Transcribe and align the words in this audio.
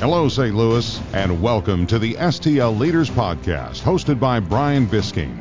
Hello, 0.00 0.28
St. 0.28 0.54
Louis, 0.54 1.00
and 1.12 1.42
welcome 1.42 1.84
to 1.88 1.98
the 1.98 2.14
STL 2.14 2.78
Leaders 2.78 3.10
Podcast, 3.10 3.82
hosted 3.82 4.20
by 4.20 4.38
Brian 4.38 4.86
Bisking. 4.86 5.36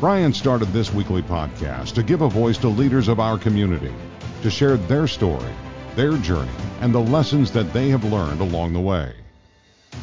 Brian 0.00 0.34
started 0.34 0.66
this 0.66 0.92
weekly 0.92 1.22
podcast 1.22 1.94
to 1.94 2.02
give 2.02 2.20
a 2.20 2.28
voice 2.28 2.58
to 2.58 2.68
leaders 2.68 3.08
of 3.08 3.20
our 3.20 3.38
community, 3.38 3.94
to 4.42 4.50
share 4.50 4.76
their 4.76 5.06
story, 5.06 5.50
their 5.94 6.18
journey, 6.18 6.50
and 6.82 6.94
the 6.94 7.00
lessons 7.00 7.50
that 7.52 7.72
they 7.72 7.88
have 7.88 8.04
learned 8.04 8.42
along 8.42 8.74
the 8.74 8.80
way. 8.80 9.14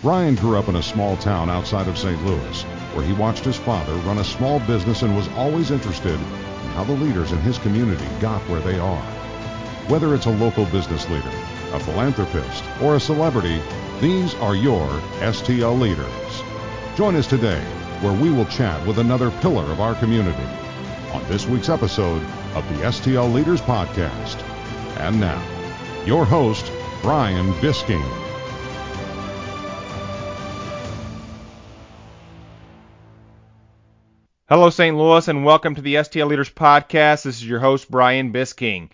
Brian 0.01 0.33
grew 0.33 0.57
up 0.57 0.69
in 0.69 0.77
a 0.77 0.81
small 0.81 1.15
town 1.17 1.51
outside 1.51 1.87
of 1.87 1.95
St. 1.95 2.25
Louis, 2.25 2.63
where 2.95 3.05
he 3.05 3.13
watched 3.13 3.45
his 3.45 3.57
father 3.57 3.93
run 4.07 4.17
a 4.17 4.23
small 4.23 4.59
business 4.61 5.03
and 5.03 5.15
was 5.15 5.27
always 5.35 5.69
interested 5.69 6.15
in 6.15 6.73
how 6.73 6.83
the 6.83 6.93
leaders 6.93 7.31
in 7.31 7.37
his 7.41 7.59
community 7.59 8.07
got 8.19 8.41
where 8.49 8.61
they 8.61 8.79
are. 8.79 9.05
Whether 9.87 10.15
it's 10.15 10.25
a 10.25 10.31
local 10.31 10.65
business 10.65 11.07
leader, 11.11 11.31
a 11.73 11.79
philanthropist, 11.79 12.63
or 12.81 12.95
a 12.95 12.99
celebrity, 12.99 13.59
these 13.99 14.35
are 14.35 14.55
your 14.55 14.87
STL 15.19 15.79
leaders. 15.79 16.43
Join 16.95 17.15
us 17.15 17.25
today 17.25 17.61
where 18.01 18.13
we 18.13 18.29
will 18.29 18.45
chat 18.45 18.85
with 18.85 18.99
another 18.99 19.31
pillar 19.41 19.63
of 19.71 19.81
our 19.81 19.95
community 19.95 20.47
on 21.11 21.23
this 21.27 21.47
week's 21.47 21.69
episode 21.69 22.21
of 22.53 22.67
the 22.69 22.83
STL 22.85 23.33
Leaders 23.33 23.61
Podcast. 23.61 24.41
And 24.99 25.19
now, 25.19 25.41
your 26.05 26.25
host, 26.25 26.71
Brian 27.01 27.53
Bisking. 27.53 28.03
Hello, 34.47 34.69
St. 34.69 34.95
Louis, 34.95 35.27
and 35.27 35.43
welcome 35.43 35.73
to 35.73 35.81
the 35.81 35.95
STL 35.95 36.27
Leaders 36.27 36.51
Podcast. 36.51 37.23
This 37.23 37.37
is 37.37 37.47
your 37.47 37.59
host, 37.59 37.89
Brian 37.89 38.31
Bisking. 38.31 38.89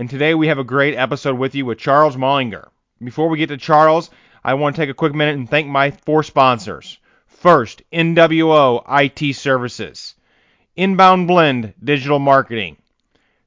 And 0.00 0.08
today 0.08 0.32
we 0.34 0.48
have 0.48 0.56
a 0.56 0.64
great 0.64 0.94
episode 0.94 1.36
with 1.36 1.54
you 1.54 1.66
with 1.66 1.76
Charles 1.76 2.16
Mullinger. 2.16 2.70
Before 3.04 3.28
we 3.28 3.36
get 3.36 3.48
to 3.48 3.58
Charles, 3.58 4.08
I 4.42 4.54
want 4.54 4.74
to 4.74 4.80
take 4.80 4.88
a 4.88 4.94
quick 4.94 5.14
minute 5.14 5.34
and 5.34 5.46
thank 5.46 5.68
my 5.68 5.90
four 5.90 6.22
sponsors. 6.22 6.96
First, 7.26 7.82
NWO 7.92 8.82
IT 8.88 9.34
Services, 9.36 10.14
Inbound 10.74 11.28
Blend 11.28 11.74
Digital 11.84 12.18
Marketing, 12.18 12.78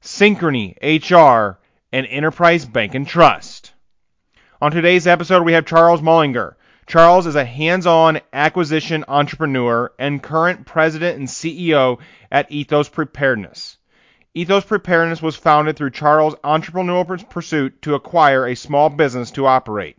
Synchrony 0.00 0.76
HR, 0.80 1.58
and 1.92 2.06
Enterprise 2.06 2.64
Bank 2.64 2.94
and 2.94 3.08
Trust. 3.08 3.72
On 4.62 4.70
today's 4.70 5.08
episode, 5.08 5.42
we 5.42 5.54
have 5.54 5.66
Charles 5.66 6.02
Mullinger. 6.02 6.54
Charles 6.86 7.26
is 7.26 7.34
a 7.34 7.44
hands 7.44 7.84
on 7.84 8.20
acquisition 8.32 9.04
entrepreneur 9.08 9.90
and 9.98 10.22
current 10.22 10.66
president 10.66 11.18
and 11.18 11.26
CEO 11.26 11.98
at 12.30 12.52
Ethos 12.52 12.88
Preparedness. 12.88 13.76
Ethos 14.36 14.64
Preparedness 14.64 15.22
was 15.22 15.36
founded 15.36 15.76
through 15.76 15.90
Charles' 15.90 16.34
entrepreneurial 16.42 17.30
pursuit 17.30 17.80
to 17.82 17.94
acquire 17.94 18.48
a 18.48 18.56
small 18.56 18.90
business 18.90 19.30
to 19.30 19.46
operate. 19.46 19.96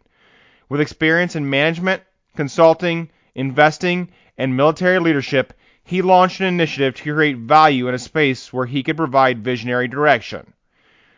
With 0.67 0.81
experience 0.81 1.37
in 1.37 1.49
management, 1.49 2.03
consulting, 2.35 3.09
investing, 3.33 4.09
and 4.37 4.57
military 4.57 4.99
leadership, 4.99 5.53
he 5.85 6.01
launched 6.01 6.41
an 6.41 6.47
initiative 6.47 6.95
to 6.95 7.13
create 7.13 7.37
value 7.37 7.87
in 7.87 7.95
a 7.95 7.97
space 7.97 8.51
where 8.51 8.65
he 8.65 8.83
could 8.83 8.97
provide 8.97 9.41
visionary 9.41 9.87
direction. 9.87 10.51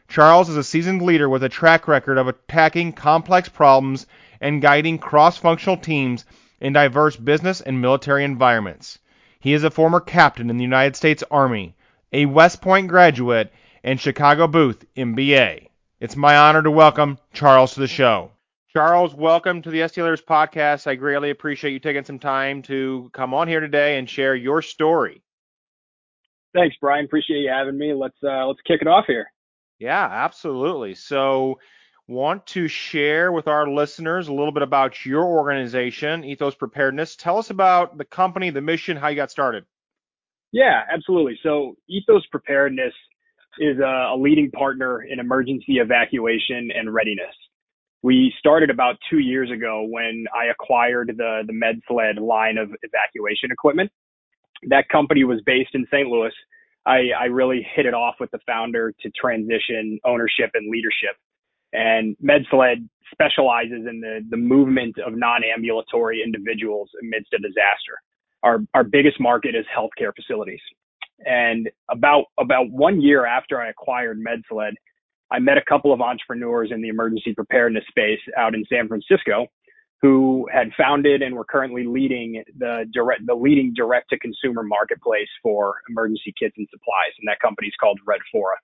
Charles 0.07 0.47
is 0.47 0.57
a 0.57 0.63
seasoned 0.63 1.01
leader 1.01 1.27
with 1.27 1.41
a 1.41 1.49
track 1.49 1.87
record 1.87 2.19
of 2.19 2.27
attacking 2.27 2.93
complex 2.93 3.49
problems 3.49 4.05
and 4.39 4.61
guiding 4.61 4.99
cross 4.99 5.37
functional 5.37 5.77
teams 5.77 6.23
in 6.61 6.71
diverse 6.71 7.15
business 7.15 7.61
and 7.61 7.81
military 7.81 8.23
environments. 8.23 8.99
He 9.39 9.53
is 9.53 9.63
a 9.63 9.71
former 9.71 10.01
captain 10.01 10.51
in 10.51 10.57
the 10.57 10.63
United 10.63 10.95
States 10.95 11.23
Army, 11.31 11.73
a 12.13 12.25
West 12.25 12.61
Point 12.61 12.87
graduate, 12.87 13.51
and 13.83 13.99
Chicago 13.99 14.47
Booth 14.47 14.85
MBA. 14.95 15.67
It's 15.99 16.15
my 16.15 16.37
honor 16.37 16.61
to 16.61 16.71
welcome 16.71 17.17
Charles 17.33 17.73
to 17.73 17.81
the 17.81 17.87
show. 17.87 18.31
Charles, 18.71 19.13
welcome 19.13 19.61
to 19.61 19.69
the 19.69 19.79
STLers 19.79 20.23
podcast. 20.23 20.87
I 20.87 20.95
greatly 20.95 21.31
appreciate 21.31 21.71
you 21.71 21.79
taking 21.79 22.03
some 22.03 22.19
time 22.19 22.61
to 22.63 23.09
come 23.13 23.33
on 23.33 23.47
here 23.47 23.59
today 23.59 23.97
and 23.97 24.09
share 24.09 24.35
your 24.35 24.61
story. 24.61 25.21
Thanks, 26.53 26.75
Brian. 26.79 27.05
Appreciate 27.05 27.39
you 27.39 27.49
having 27.49 27.77
me. 27.77 27.93
Let's 27.93 28.17
uh, 28.23 28.45
let's 28.47 28.61
kick 28.65 28.81
it 28.81 28.87
off 28.87 29.05
here. 29.07 29.31
Yeah, 29.79 30.07
absolutely. 30.09 30.95
So, 30.95 31.59
want 32.07 32.47
to 32.47 32.67
share 32.67 33.31
with 33.31 33.47
our 33.47 33.69
listeners 33.69 34.27
a 34.27 34.33
little 34.33 34.53
bit 34.53 34.63
about 34.63 35.05
your 35.05 35.25
organization, 35.25 36.23
Ethos 36.23 36.55
Preparedness. 36.55 37.15
Tell 37.15 37.37
us 37.37 37.49
about 37.49 37.97
the 37.97 38.05
company, 38.05 38.49
the 38.49 38.61
mission, 38.61 38.97
how 38.97 39.09
you 39.09 39.15
got 39.15 39.29
started. 39.29 39.65
Yeah, 40.51 40.81
absolutely. 40.93 41.37
So, 41.43 41.75
Ethos 41.89 42.25
Preparedness 42.31 42.93
is 43.59 43.79
a, 43.79 44.13
a 44.13 44.17
leading 44.17 44.51
partner 44.51 45.03
in 45.03 45.19
emergency 45.19 45.77
evacuation 45.77 46.69
and 46.75 46.93
readiness 46.93 47.35
we 48.03 48.33
started 48.39 48.69
about 48.69 48.95
two 49.09 49.19
years 49.19 49.51
ago 49.51 49.85
when 49.89 50.25
I 50.33 50.45
acquired 50.51 51.13
the 51.17 51.41
the 51.45 51.53
MedSled 51.53 52.19
line 52.19 52.57
of 52.57 52.69
evacuation 52.83 53.51
equipment. 53.51 53.91
That 54.69 54.89
company 54.89 55.23
was 55.23 55.41
based 55.45 55.71
in 55.73 55.85
St. 55.91 56.07
Louis. 56.07 56.31
I, 56.85 57.09
I 57.19 57.25
really 57.25 57.67
hit 57.75 57.85
it 57.85 57.93
off 57.93 58.15
with 58.19 58.31
the 58.31 58.39
founder 58.47 58.93
to 59.01 59.11
transition 59.19 59.99
ownership 60.05 60.51
and 60.53 60.71
leadership. 60.71 61.17
And 61.73 62.15
MedSled 62.23 62.87
specializes 63.11 63.85
in 63.89 63.99
the, 63.99 64.21
the 64.29 64.37
movement 64.37 64.95
of 65.05 65.13
non-ambulatory 65.17 66.23
individuals 66.23 66.89
amidst 67.01 67.33
a 67.33 67.39
disaster. 67.39 67.99
Our, 68.43 68.59
our 68.73 68.83
biggest 68.83 69.19
market 69.19 69.55
is 69.55 69.65
healthcare 69.75 70.11
facilities. 70.15 70.61
And 71.25 71.69
about, 71.89 72.25
about 72.39 72.69
one 72.69 73.01
year 73.01 73.25
after 73.25 73.59
I 73.61 73.69
acquired 73.69 74.19
MedSled, 74.19 74.73
I 75.31 75.39
met 75.39 75.57
a 75.57 75.63
couple 75.67 75.91
of 75.91 75.99
entrepreneurs 75.99 76.71
in 76.71 76.81
the 76.81 76.87
emergency 76.87 77.33
preparedness 77.33 77.83
space 77.89 78.19
out 78.37 78.55
in 78.55 78.63
San 78.69 78.87
Francisco 78.87 79.47
who 80.01 80.47
had 80.53 80.69
founded 80.77 81.21
and 81.21 81.35
were 81.35 81.45
currently 81.45 81.85
leading 81.85 82.43
the 82.57 82.85
direct, 82.93 83.25
the 83.25 83.33
leading 83.33 83.73
direct 83.73 84.09
to 84.09 84.19
consumer 84.19 84.61
marketplace 84.63 85.27
for 85.41 85.75
emergency 85.89 86.33
kits 86.39 86.53
and 86.57 86.67
supplies. 86.69 87.13
And 87.19 87.27
that 87.27 87.39
company 87.39 87.67
is 87.67 87.73
called 87.79 87.99
Red 88.05 88.19
Fora. 88.31 88.55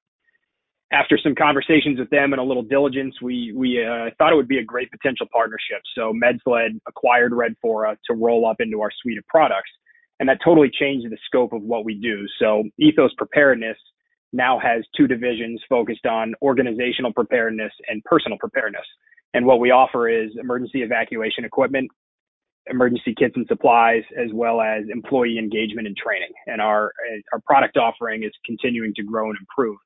After 0.94 1.18
some 1.18 1.34
conversations 1.34 1.98
with 1.98 2.10
them 2.12 2.34
and 2.34 2.40
a 2.40 2.44
little 2.44 2.62
diligence, 2.62 3.16
we, 3.20 3.52
we 3.56 3.84
uh, 3.84 4.12
thought 4.18 4.32
it 4.32 4.36
would 4.36 4.48
be 4.48 4.60
a 4.60 4.64
great 4.64 4.92
potential 4.92 5.26
partnership. 5.34 5.82
So 5.96 6.14
MedSled 6.14 6.80
acquired 6.88 7.32
Redfora 7.32 7.98
to 8.06 8.14
roll 8.14 8.48
up 8.48 8.58
into 8.60 8.80
our 8.82 8.92
suite 9.02 9.18
of 9.18 9.26
products. 9.28 9.72
And 10.20 10.30
that 10.30 10.38
totally 10.46 10.70
changed 10.70 11.10
the 11.10 11.18
scope 11.26 11.52
of 11.52 11.64
what 11.64 11.84
we 11.84 11.96
do. 11.96 12.26
So 12.40 12.64
Ethos 12.78 13.12
Preparedness 13.18 13.78
now 14.34 14.60
has 14.60 14.84
two 14.96 15.08
divisions 15.08 15.62
focused 15.68 16.06
on 16.06 16.36
organizational 16.42 17.12
preparedness 17.12 17.74
and 17.88 18.04
personal 18.04 18.38
preparedness. 18.38 18.86
And 19.34 19.46
what 19.46 19.60
we 19.60 19.72
offer 19.72 20.08
is 20.08 20.30
emergency 20.40 20.84
evacuation 20.84 21.44
equipment, 21.44 21.90
emergency 22.68 23.16
kits 23.18 23.34
and 23.36 23.48
supplies, 23.48 24.04
as 24.18 24.30
well 24.32 24.62
as 24.62 24.84
employee 24.92 25.40
engagement 25.40 25.88
and 25.88 25.98
training. 25.98 26.32
And 26.46 26.62
our 26.62 26.92
our 27.34 27.40
product 27.46 27.78
offering 27.78 28.24
is 28.24 28.32
continuing 28.46 28.94
to 28.96 29.04
grow 29.04 29.30
and 29.30 29.38
improve. 29.40 29.78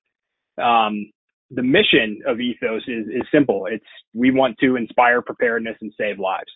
Um, 0.61 1.11
the 1.51 1.63
mission 1.63 2.19
of 2.27 2.39
Ethos 2.39 2.83
is 2.87 3.07
is 3.07 3.23
simple. 3.31 3.67
It's 3.69 3.85
we 4.13 4.31
want 4.31 4.57
to 4.59 4.75
inspire 4.75 5.21
preparedness 5.21 5.77
and 5.81 5.93
save 5.97 6.19
lives. 6.19 6.51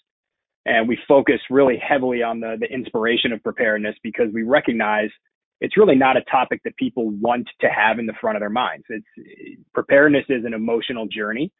And 0.65 0.87
we 0.87 0.97
focus 1.07 1.39
really 1.49 1.77
heavily 1.77 2.23
on 2.23 2.39
the 2.39 2.57
the 2.59 2.67
inspiration 2.67 3.31
of 3.31 3.41
preparedness 3.43 3.95
because 4.03 4.27
we 4.33 4.43
recognize 4.43 5.09
it's 5.61 5.77
really 5.77 5.95
not 5.95 6.17
a 6.17 6.21
topic 6.29 6.59
that 6.65 6.75
people 6.75 7.11
want 7.11 7.47
to 7.61 7.67
have 7.67 7.99
in 7.99 8.07
the 8.07 8.13
front 8.19 8.35
of 8.35 8.41
their 8.41 8.49
minds. 8.49 8.83
It's 8.89 9.05
preparedness 9.73 10.25
is 10.27 10.43
an 10.43 10.53
emotional 10.53 11.07
journey. 11.07 11.51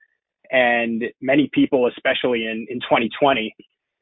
And 0.52 1.04
many 1.22 1.50
people, 1.54 1.88
especially 1.88 2.46
in, 2.48 2.66
in 2.70 2.80
2020, 2.82 3.56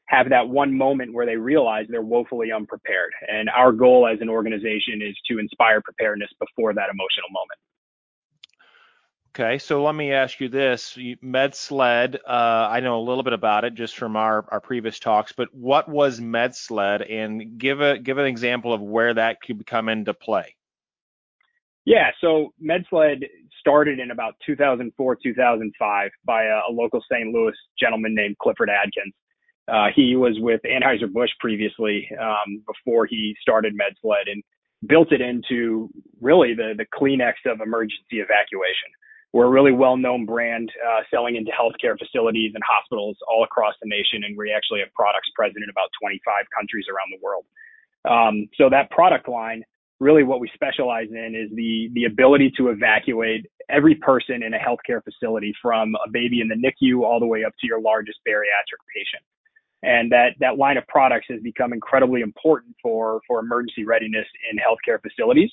have 0.06 0.30
that 0.30 0.48
one 0.48 0.76
moment 0.76 1.12
where 1.12 1.26
they 1.26 1.36
realize 1.36 1.86
they're 1.88 2.02
woefully 2.02 2.50
unprepared. 2.50 3.12
And 3.28 3.48
our 3.50 3.70
goal 3.70 4.08
as 4.12 4.20
an 4.20 4.28
organization 4.28 5.00
is 5.00 5.16
to 5.30 5.38
inspire 5.38 5.80
preparedness 5.80 6.30
before 6.40 6.74
that 6.74 6.90
emotional 6.90 7.30
moment. 7.30 7.60
Okay, 9.32 9.58
so 9.58 9.84
let 9.84 9.94
me 9.94 10.12
ask 10.12 10.40
you 10.40 10.48
this: 10.48 10.96
MedSled, 10.96 12.16
uh, 12.26 12.68
I 12.70 12.80
know 12.80 12.98
a 12.98 13.04
little 13.04 13.22
bit 13.22 13.32
about 13.32 13.64
it 13.64 13.74
just 13.74 13.96
from 13.96 14.16
our, 14.16 14.44
our 14.48 14.60
previous 14.60 14.98
talks, 14.98 15.30
but 15.30 15.54
what 15.54 15.88
was 15.88 16.18
MedSled, 16.18 17.08
and 17.08 17.56
give 17.56 17.80
a 17.80 17.96
give 17.98 18.18
an 18.18 18.26
example 18.26 18.72
of 18.72 18.80
where 18.80 19.14
that 19.14 19.40
could 19.40 19.64
come 19.66 19.88
into 19.88 20.14
play. 20.14 20.56
Yeah, 21.84 22.10
so 22.20 22.52
MedSled 22.60 23.22
started 23.60 24.00
in 24.00 24.10
about 24.10 24.34
2004, 24.44 25.18
2005 25.22 26.10
by 26.24 26.44
a, 26.44 26.60
a 26.68 26.72
local 26.72 27.00
St. 27.10 27.32
Louis 27.32 27.54
gentleman 27.78 28.14
named 28.16 28.36
Clifford 28.38 28.68
Adkins. 28.68 29.14
Uh, 29.68 29.86
he 29.94 30.16
was 30.16 30.36
with 30.40 30.60
Anheuser 30.64 31.10
Busch 31.10 31.30
previously 31.38 32.08
um, 32.20 32.64
before 32.66 33.06
he 33.06 33.36
started 33.40 33.74
MedSled 33.74 34.28
and 34.28 34.42
built 34.88 35.12
it 35.12 35.20
into 35.20 35.88
really 36.20 36.52
the 36.54 36.74
the 36.76 36.86
Kleenex 36.86 37.34
of 37.46 37.60
emergency 37.60 38.18
evacuation. 38.18 38.90
We're 39.32 39.46
a 39.46 39.50
really 39.50 39.72
well-known 39.72 40.26
brand 40.26 40.72
uh, 40.84 41.02
selling 41.10 41.36
into 41.36 41.52
healthcare 41.52 41.96
facilities 41.96 42.52
and 42.54 42.62
hospitals 42.66 43.16
all 43.30 43.44
across 43.44 43.74
the 43.80 43.88
nation, 43.88 44.24
and 44.24 44.36
we 44.36 44.52
actually 44.52 44.80
have 44.80 44.92
products 44.94 45.30
present 45.34 45.62
in 45.62 45.70
about 45.70 45.88
25 46.02 46.44
countries 46.56 46.86
around 46.90 47.14
the 47.14 47.22
world. 47.22 47.44
Um, 48.04 48.48
so 48.56 48.68
that 48.70 48.90
product 48.90 49.28
line, 49.28 49.62
really, 50.00 50.24
what 50.24 50.40
we 50.40 50.50
specialize 50.54 51.08
in 51.10 51.34
is 51.36 51.54
the 51.54 51.90
the 51.94 52.04
ability 52.04 52.52
to 52.56 52.70
evacuate 52.70 53.46
every 53.70 53.94
person 53.94 54.42
in 54.42 54.52
a 54.54 54.58
healthcare 54.58 55.02
facility 55.04 55.54
from 55.62 55.94
a 56.04 56.10
baby 56.10 56.40
in 56.40 56.48
the 56.48 56.56
NICU 56.56 57.02
all 57.02 57.20
the 57.20 57.26
way 57.26 57.44
up 57.44 57.52
to 57.60 57.66
your 57.66 57.80
largest 57.80 58.18
bariatric 58.26 58.82
patient. 58.94 59.22
And 59.82 60.12
that, 60.12 60.34
that 60.40 60.58
line 60.58 60.76
of 60.76 60.86
products 60.88 61.26
has 61.30 61.40
become 61.40 61.72
incredibly 61.72 62.20
important 62.20 62.76
for, 62.82 63.20
for 63.26 63.40
emergency 63.40 63.84
readiness 63.84 64.26
in 64.50 64.58
healthcare 64.58 65.00
facilities. 65.00 65.50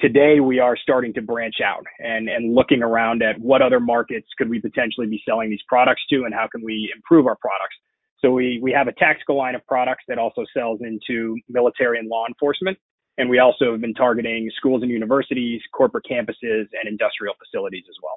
Today, 0.00 0.40
we 0.40 0.58
are 0.58 0.78
starting 0.78 1.12
to 1.14 1.20
branch 1.20 1.56
out 1.62 1.84
and, 1.98 2.28
and 2.28 2.54
looking 2.54 2.82
around 2.82 3.22
at 3.22 3.38
what 3.38 3.60
other 3.60 3.80
markets 3.80 4.26
could 4.38 4.48
we 4.48 4.58
potentially 4.58 5.06
be 5.06 5.22
selling 5.28 5.50
these 5.50 5.60
products 5.68 6.00
to 6.08 6.24
and 6.24 6.32
how 6.32 6.48
can 6.50 6.64
we 6.64 6.90
improve 6.94 7.26
our 7.26 7.36
products. 7.36 7.76
So 8.20 8.30
we, 8.30 8.60
we 8.62 8.72
have 8.72 8.88
a 8.88 8.92
tactical 8.92 9.36
line 9.36 9.54
of 9.54 9.66
products 9.66 10.04
that 10.08 10.18
also 10.18 10.44
sells 10.56 10.80
into 10.80 11.36
military 11.50 11.98
and 11.98 12.08
law 12.08 12.24
enforcement. 12.26 12.78
And 13.18 13.28
we 13.28 13.40
also 13.40 13.72
have 13.72 13.82
been 13.82 13.92
targeting 13.92 14.50
schools 14.56 14.82
and 14.82 14.90
universities, 14.90 15.60
corporate 15.74 16.06
campuses, 16.10 16.64
and 16.72 16.88
industrial 16.88 17.34
facilities 17.38 17.84
as 17.86 17.96
well. 18.02 18.14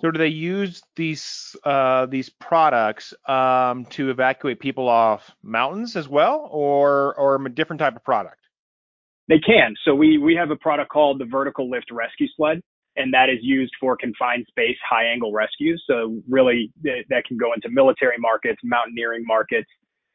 So 0.00 0.10
do 0.12 0.18
they 0.18 0.28
use 0.28 0.82
these 0.94 1.56
uh, 1.64 2.06
these 2.06 2.30
products 2.30 3.12
um, 3.26 3.84
to 3.86 4.10
evacuate 4.10 4.58
people 4.58 4.88
off 4.88 5.34
mountains 5.42 5.96
as 5.96 6.08
well, 6.08 6.48
or 6.50 7.14
or 7.16 7.44
a 7.44 7.48
different 7.50 7.80
type 7.80 7.96
of 7.96 8.04
product? 8.04 8.41
They 9.32 9.38
can. 9.38 9.74
So 9.86 9.94
we 9.94 10.18
we 10.18 10.34
have 10.34 10.50
a 10.50 10.56
product 10.56 10.90
called 10.90 11.18
the 11.18 11.24
Vertical 11.24 11.70
Lift 11.70 11.90
Rescue 11.90 12.26
Sled, 12.36 12.60
and 12.96 13.14
that 13.14 13.30
is 13.30 13.38
used 13.40 13.72
for 13.80 13.96
confined 13.96 14.44
space 14.46 14.76
high 14.86 15.06
angle 15.06 15.32
rescues. 15.32 15.82
So 15.86 16.20
really 16.28 16.70
that 16.82 17.24
can 17.26 17.38
go 17.38 17.54
into 17.54 17.70
military 17.70 18.18
markets, 18.18 18.60
mountaineering 18.62 19.24
markets, 19.26 19.70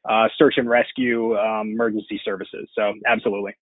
uh, 0.08 0.28
search 0.38 0.54
and 0.58 0.70
rescue, 0.70 1.36
um, 1.36 1.72
emergency 1.72 2.22
services. 2.24 2.70
So 2.76 2.94
absolutely. 3.08 3.54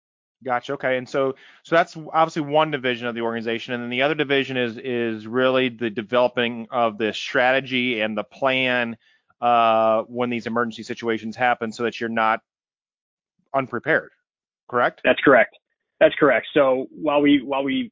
Gotcha. 0.43 0.73
Okay. 0.73 0.97
And 0.97 1.07
so 1.07 1.35
so 1.63 1.77
that's 1.77 1.95
obviously 1.95 2.41
one 2.41 2.69
division 2.69 3.07
of 3.07 3.15
the 3.15 3.21
organization, 3.21 3.75
and 3.75 3.81
then 3.81 3.89
the 3.89 4.01
other 4.01 4.15
division 4.15 4.57
is 4.57 4.77
is 4.77 5.25
really 5.25 5.69
the 5.69 5.89
developing 5.89 6.67
of 6.69 6.97
the 6.97 7.13
strategy 7.13 8.01
and 8.01 8.17
the 8.17 8.25
plan 8.25 8.97
uh, 9.39 10.01
when 10.01 10.29
these 10.29 10.47
emergency 10.47 10.83
situations 10.83 11.37
happen, 11.37 11.71
so 11.71 11.83
that 11.83 12.01
you're 12.01 12.09
not 12.09 12.41
unprepared. 13.53 14.11
Correct. 14.69 15.01
That's 15.03 15.19
correct. 15.21 15.55
That's 15.99 16.15
correct. 16.15 16.47
So 16.53 16.87
while 16.91 17.21
we 17.21 17.41
while 17.43 17.63
we 17.63 17.91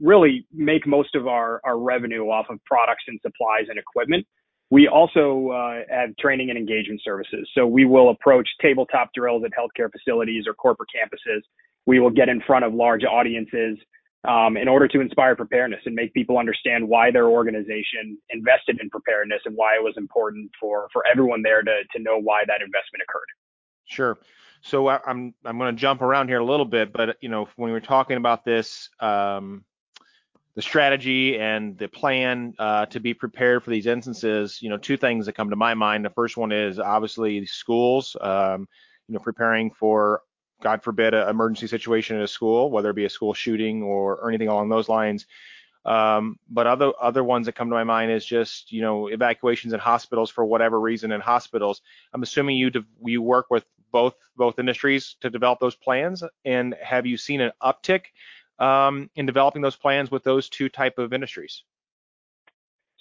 really 0.00 0.46
make 0.52 0.86
most 0.86 1.14
of 1.14 1.26
our, 1.26 1.60
our 1.64 1.78
revenue 1.78 2.24
off 2.24 2.46
of 2.50 2.58
products 2.64 3.04
and 3.06 3.18
supplies 3.22 3.66
and 3.68 3.78
equipment. 3.78 4.26
We 4.70 4.88
also 4.88 5.50
uh, 5.50 5.82
have 5.88 6.16
training 6.18 6.50
and 6.50 6.58
engagement 6.58 7.00
services. 7.04 7.48
So 7.54 7.66
we 7.66 7.84
will 7.84 8.10
approach 8.10 8.48
tabletop 8.60 9.10
drills 9.14 9.44
at 9.44 9.52
healthcare 9.52 9.90
facilities 9.90 10.44
or 10.46 10.54
corporate 10.54 10.88
campuses. 10.94 11.40
We 11.86 12.00
will 12.00 12.10
get 12.10 12.28
in 12.28 12.40
front 12.40 12.64
of 12.64 12.74
large 12.74 13.04
audiences 13.04 13.78
um, 14.26 14.56
in 14.56 14.68
order 14.68 14.88
to 14.88 15.00
inspire 15.00 15.36
preparedness 15.36 15.82
and 15.84 15.94
make 15.94 16.12
people 16.14 16.38
understand 16.38 16.88
why 16.88 17.10
their 17.10 17.28
organization 17.28 18.18
invested 18.30 18.80
in 18.80 18.88
preparedness 18.88 19.42
and 19.44 19.54
why 19.54 19.74
it 19.74 19.82
was 19.82 19.94
important 19.98 20.50
for, 20.58 20.88
for 20.92 21.04
everyone 21.06 21.42
there 21.42 21.62
to, 21.62 21.82
to 21.94 22.02
know 22.02 22.18
why 22.18 22.42
that 22.46 22.62
investment 22.62 23.02
occurred. 23.06 23.28
Sure. 23.84 24.18
So 24.64 24.88
I'm 24.88 25.34
I'm 25.44 25.58
going 25.58 25.74
to 25.74 25.80
jump 25.80 26.00
around 26.00 26.28
here 26.28 26.40
a 26.40 26.44
little 26.44 26.64
bit, 26.64 26.92
but 26.92 27.18
you 27.20 27.28
know 27.28 27.48
when 27.56 27.68
we 27.68 27.72
were 27.72 27.80
talking 27.80 28.16
about 28.16 28.44
this 28.46 28.88
um, 28.98 29.62
the 30.54 30.62
strategy 30.62 31.38
and 31.38 31.76
the 31.76 31.88
plan 31.88 32.54
uh, 32.58 32.86
to 32.86 32.98
be 32.98 33.12
prepared 33.12 33.62
for 33.62 33.70
these 33.70 33.86
instances, 33.86 34.62
you 34.62 34.70
know, 34.70 34.78
two 34.78 34.96
things 34.96 35.26
that 35.26 35.34
come 35.34 35.50
to 35.50 35.56
my 35.56 35.74
mind. 35.74 36.04
The 36.04 36.10
first 36.10 36.36
one 36.36 36.50
is 36.50 36.78
obviously 36.78 37.44
schools, 37.44 38.16
um, 38.20 38.68
you 39.08 39.14
know, 39.14 39.18
preparing 39.18 39.70
for, 39.70 40.22
God 40.62 40.82
forbid, 40.82 41.12
an 41.12 41.28
emergency 41.28 41.66
situation 41.66 42.16
in 42.16 42.22
a 42.22 42.28
school, 42.28 42.70
whether 42.70 42.90
it 42.90 42.96
be 42.96 43.04
a 43.04 43.10
school 43.10 43.34
shooting 43.34 43.82
or, 43.82 44.14
or 44.16 44.28
anything 44.28 44.48
along 44.48 44.68
those 44.68 44.88
lines. 44.88 45.26
Um, 45.84 46.38
but 46.48 46.66
other 46.66 46.92
other 46.98 47.22
ones 47.22 47.44
that 47.44 47.56
come 47.56 47.68
to 47.68 47.74
my 47.74 47.84
mind 47.84 48.10
is 48.10 48.24
just 48.24 48.72
you 48.72 48.80
know 48.80 49.08
evacuations 49.08 49.74
in 49.74 49.80
hospitals 49.80 50.30
for 50.30 50.42
whatever 50.42 50.80
reason 50.80 51.12
in 51.12 51.20
hospitals. 51.20 51.82
I'm 52.14 52.22
assuming 52.22 52.56
you 52.56 52.70
you 53.04 53.20
work 53.20 53.50
with 53.50 53.66
both 53.94 54.14
both 54.36 54.58
industries 54.58 55.14
to 55.20 55.30
develop 55.30 55.60
those 55.60 55.76
plans, 55.76 56.24
and 56.44 56.74
have 56.82 57.06
you 57.06 57.16
seen 57.16 57.40
an 57.40 57.52
uptick 57.62 58.06
um, 58.58 59.08
in 59.14 59.24
developing 59.24 59.62
those 59.62 59.76
plans 59.76 60.10
with 60.10 60.24
those 60.24 60.48
two 60.48 60.68
type 60.68 60.98
of 60.98 61.12
industries? 61.12 61.62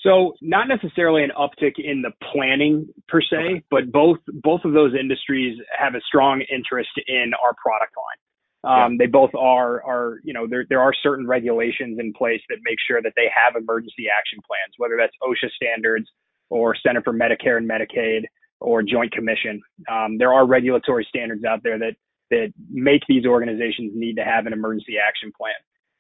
So 0.02 0.36
not 0.42 0.68
necessarily 0.68 1.24
an 1.24 1.32
uptick 1.36 1.74
in 1.80 2.04
the 2.04 2.12
planning 2.32 2.88
per 3.08 3.22
se, 3.22 3.38
okay. 3.38 3.64
but 3.72 3.92
both 3.92 4.20
both 4.28 4.62
of 4.66 4.74
those 4.74 4.94
industries 4.94 5.58
have 5.76 5.96
a 5.96 6.02
strong 6.02 6.42
interest 6.42 6.92
in 7.08 7.32
our 7.44 7.56
product 7.62 7.96
line. 7.98 8.20
Um, 8.66 8.94
yeah. 8.94 8.98
They 9.00 9.08
both 9.08 9.34
are 9.34 9.84
are 9.84 10.20
you 10.24 10.34
know 10.34 10.46
there 10.48 10.66
there 10.70 10.82
are 10.82 10.94
certain 11.02 11.26
regulations 11.26 11.98
in 12.00 12.14
place 12.14 12.42
that 12.50 12.58
make 12.64 12.78
sure 12.88 13.02
that 13.02 13.14
they 13.16 13.30
have 13.34 13.56
emergency 13.56 14.06
action 14.16 14.40
plans, 14.46 14.76
whether 14.78 14.96
that's 15.00 15.16
OSHA 15.24 15.50
standards 15.56 16.08
or 16.52 16.76
Center 16.76 17.02
for 17.02 17.14
Medicare 17.14 17.58
and 17.58 17.68
Medicaid 17.68 18.26
or 18.64 18.82
Joint 18.82 19.12
Commission. 19.12 19.62
Um, 19.92 20.18
there 20.18 20.34
are 20.34 20.46
regulatory 20.46 21.06
standards 21.08 21.44
out 21.44 21.62
there 21.64 21.78
that 21.80 21.96
that 22.32 22.54
make 22.72 23.04
these 23.08 23.26
organizations 23.26 23.92
need 23.94 24.16
to 24.16 24.24
have 24.24 24.48
an 24.48 24.54
emergency 24.54 24.96
action 24.98 25.32
plan. 25.38 25.54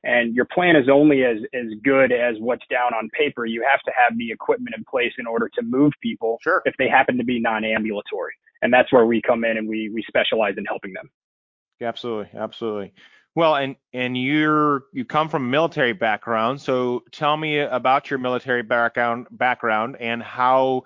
And 0.03 0.35
your 0.35 0.45
plan 0.45 0.75
is 0.75 0.89
only 0.91 1.23
as, 1.23 1.37
as 1.53 1.67
good 1.83 2.11
as 2.11 2.35
what's 2.39 2.65
down 2.69 2.93
on 2.93 3.09
paper. 3.17 3.45
You 3.45 3.63
have 3.69 3.81
to 3.81 3.91
have 3.95 4.17
the 4.17 4.31
equipment 4.31 4.75
in 4.75 4.83
place 4.83 5.11
in 5.17 5.27
order 5.27 5.49
to 5.53 5.61
move 5.61 5.93
people 6.01 6.39
sure. 6.41 6.61
if 6.65 6.75
they 6.77 6.89
happen 6.89 7.17
to 7.17 7.23
be 7.23 7.39
non-ambulatory. 7.39 8.33
And 8.61 8.73
that's 8.73 8.91
where 8.91 9.05
we 9.05 9.21
come 9.21 9.45
in 9.45 9.57
and 9.57 9.67
we, 9.67 9.89
we 9.93 10.03
specialize 10.07 10.55
in 10.57 10.65
helping 10.65 10.93
them. 10.93 11.09
Absolutely. 11.81 12.37
Absolutely. 12.37 12.93
Well, 13.35 13.55
and, 13.55 13.75
and 13.93 14.17
you're, 14.17 14.83
you 14.91 15.05
come 15.05 15.29
from 15.29 15.45
a 15.45 15.49
military 15.49 15.93
background. 15.93 16.61
So 16.61 17.03
tell 17.11 17.37
me 17.37 17.59
about 17.59 18.09
your 18.09 18.19
military 18.19 18.63
background, 18.63 19.27
background 19.31 19.97
and 19.99 20.21
how 20.21 20.83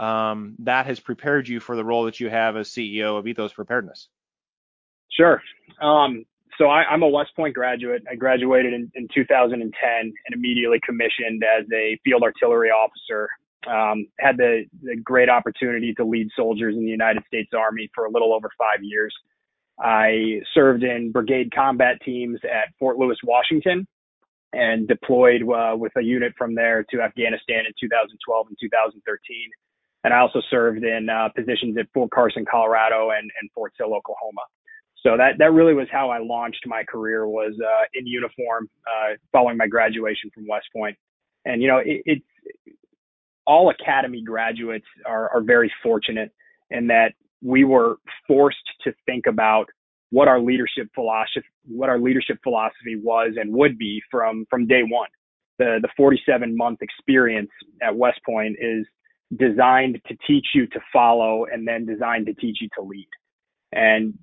um, 0.00 0.56
that 0.60 0.86
has 0.86 0.98
prepared 0.98 1.46
you 1.46 1.60
for 1.60 1.76
the 1.76 1.84
role 1.84 2.04
that 2.04 2.18
you 2.18 2.30
have 2.30 2.56
as 2.56 2.68
CEO 2.68 3.18
of 3.18 3.26
Ethos 3.26 3.52
Preparedness. 3.52 4.08
Sure. 5.14 5.42
Um, 5.82 6.24
so 6.56 6.66
I, 6.66 6.92
am 6.92 7.02
a 7.02 7.08
West 7.08 7.36
Point 7.36 7.54
graduate. 7.54 8.02
I 8.10 8.14
graduated 8.14 8.72
in, 8.72 8.90
in 8.94 9.08
2010 9.14 9.62
and 10.00 10.12
immediately 10.32 10.80
commissioned 10.84 11.44
as 11.44 11.66
a 11.74 12.00
field 12.02 12.22
artillery 12.22 12.70
officer. 12.70 13.28
Um, 13.66 14.06
had 14.18 14.38
the, 14.38 14.64
the 14.82 14.96
great 14.96 15.28
opportunity 15.28 15.92
to 15.94 16.04
lead 16.04 16.28
soldiers 16.34 16.74
in 16.74 16.84
the 16.84 16.90
United 16.90 17.22
States 17.26 17.50
Army 17.54 17.90
for 17.94 18.06
a 18.06 18.10
little 18.10 18.32
over 18.32 18.48
five 18.56 18.82
years. 18.82 19.14
I 19.78 20.40
served 20.54 20.82
in 20.82 21.12
brigade 21.12 21.52
combat 21.54 21.98
teams 22.02 22.40
at 22.44 22.72
Fort 22.78 22.96
Lewis, 22.96 23.18
Washington, 23.22 23.86
and 24.54 24.88
deployed 24.88 25.42
uh, 25.42 25.76
with 25.76 25.92
a 25.96 26.02
unit 26.02 26.32
from 26.38 26.54
there 26.54 26.86
to 26.90 27.02
Afghanistan 27.02 27.66
in 27.66 27.72
2012 27.78 28.46
and 28.48 28.56
2013. 28.58 29.50
And 30.02 30.14
I 30.14 30.20
also 30.20 30.40
served 30.50 30.82
in 30.82 31.08
uh, 31.08 31.28
positions 31.36 31.76
at 31.78 31.86
Fort 31.92 32.10
Carson, 32.10 32.44
Colorado, 32.50 33.10
and, 33.10 33.30
and 33.40 33.50
Fort 33.54 33.72
Sill, 33.76 33.94
Oklahoma 33.94 34.42
so 35.02 35.16
that 35.16 35.38
that 35.38 35.52
really 35.52 35.74
was 35.74 35.86
how 35.90 36.10
I 36.10 36.18
launched 36.18 36.64
my 36.66 36.84
career 36.84 37.26
was 37.26 37.54
uh, 37.58 37.84
in 37.94 38.06
uniform 38.06 38.68
uh, 38.86 39.14
following 39.32 39.56
my 39.56 39.66
graduation 39.66 40.30
from 40.34 40.46
West 40.46 40.66
Point. 40.74 40.96
And 41.44 41.62
you 41.62 41.68
know, 41.68 41.78
it, 41.78 42.02
it's 42.04 42.24
all 43.46 43.70
academy 43.70 44.22
graduates 44.22 44.84
are, 45.06 45.30
are 45.30 45.42
very 45.42 45.72
fortunate 45.82 46.32
in 46.70 46.86
that 46.88 47.14
we 47.42 47.64
were 47.64 47.96
forced 48.26 48.58
to 48.84 48.92
think 49.06 49.26
about 49.26 49.66
what 50.10 50.28
our 50.28 50.40
leadership 50.40 50.88
philosophy 50.94 51.46
what 51.66 51.88
our 51.88 51.98
leadership 51.98 52.38
philosophy 52.42 52.96
was 53.02 53.32
and 53.36 53.52
would 53.52 53.78
be 53.78 54.02
from 54.10 54.44
from 54.50 54.66
day 54.66 54.82
one. 54.82 55.08
The 55.58 55.78
the 55.80 55.88
47 55.96 56.54
month 56.54 56.82
experience 56.82 57.50
at 57.82 57.96
West 57.96 58.20
Point 58.26 58.56
is 58.60 58.86
designed 59.36 60.00
to 60.08 60.16
teach 60.26 60.46
you 60.54 60.66
to 60.68 60.80
follow 60.92 61.46
and 61.50 61.66
then 61.66 61.86
designed 61.86 62.26
to 62.26 62.34
teach 62.34 62.58
you 62.60 62.68
to 62.76 62.82
lead. 62.82 63.08
And 63.72 64.14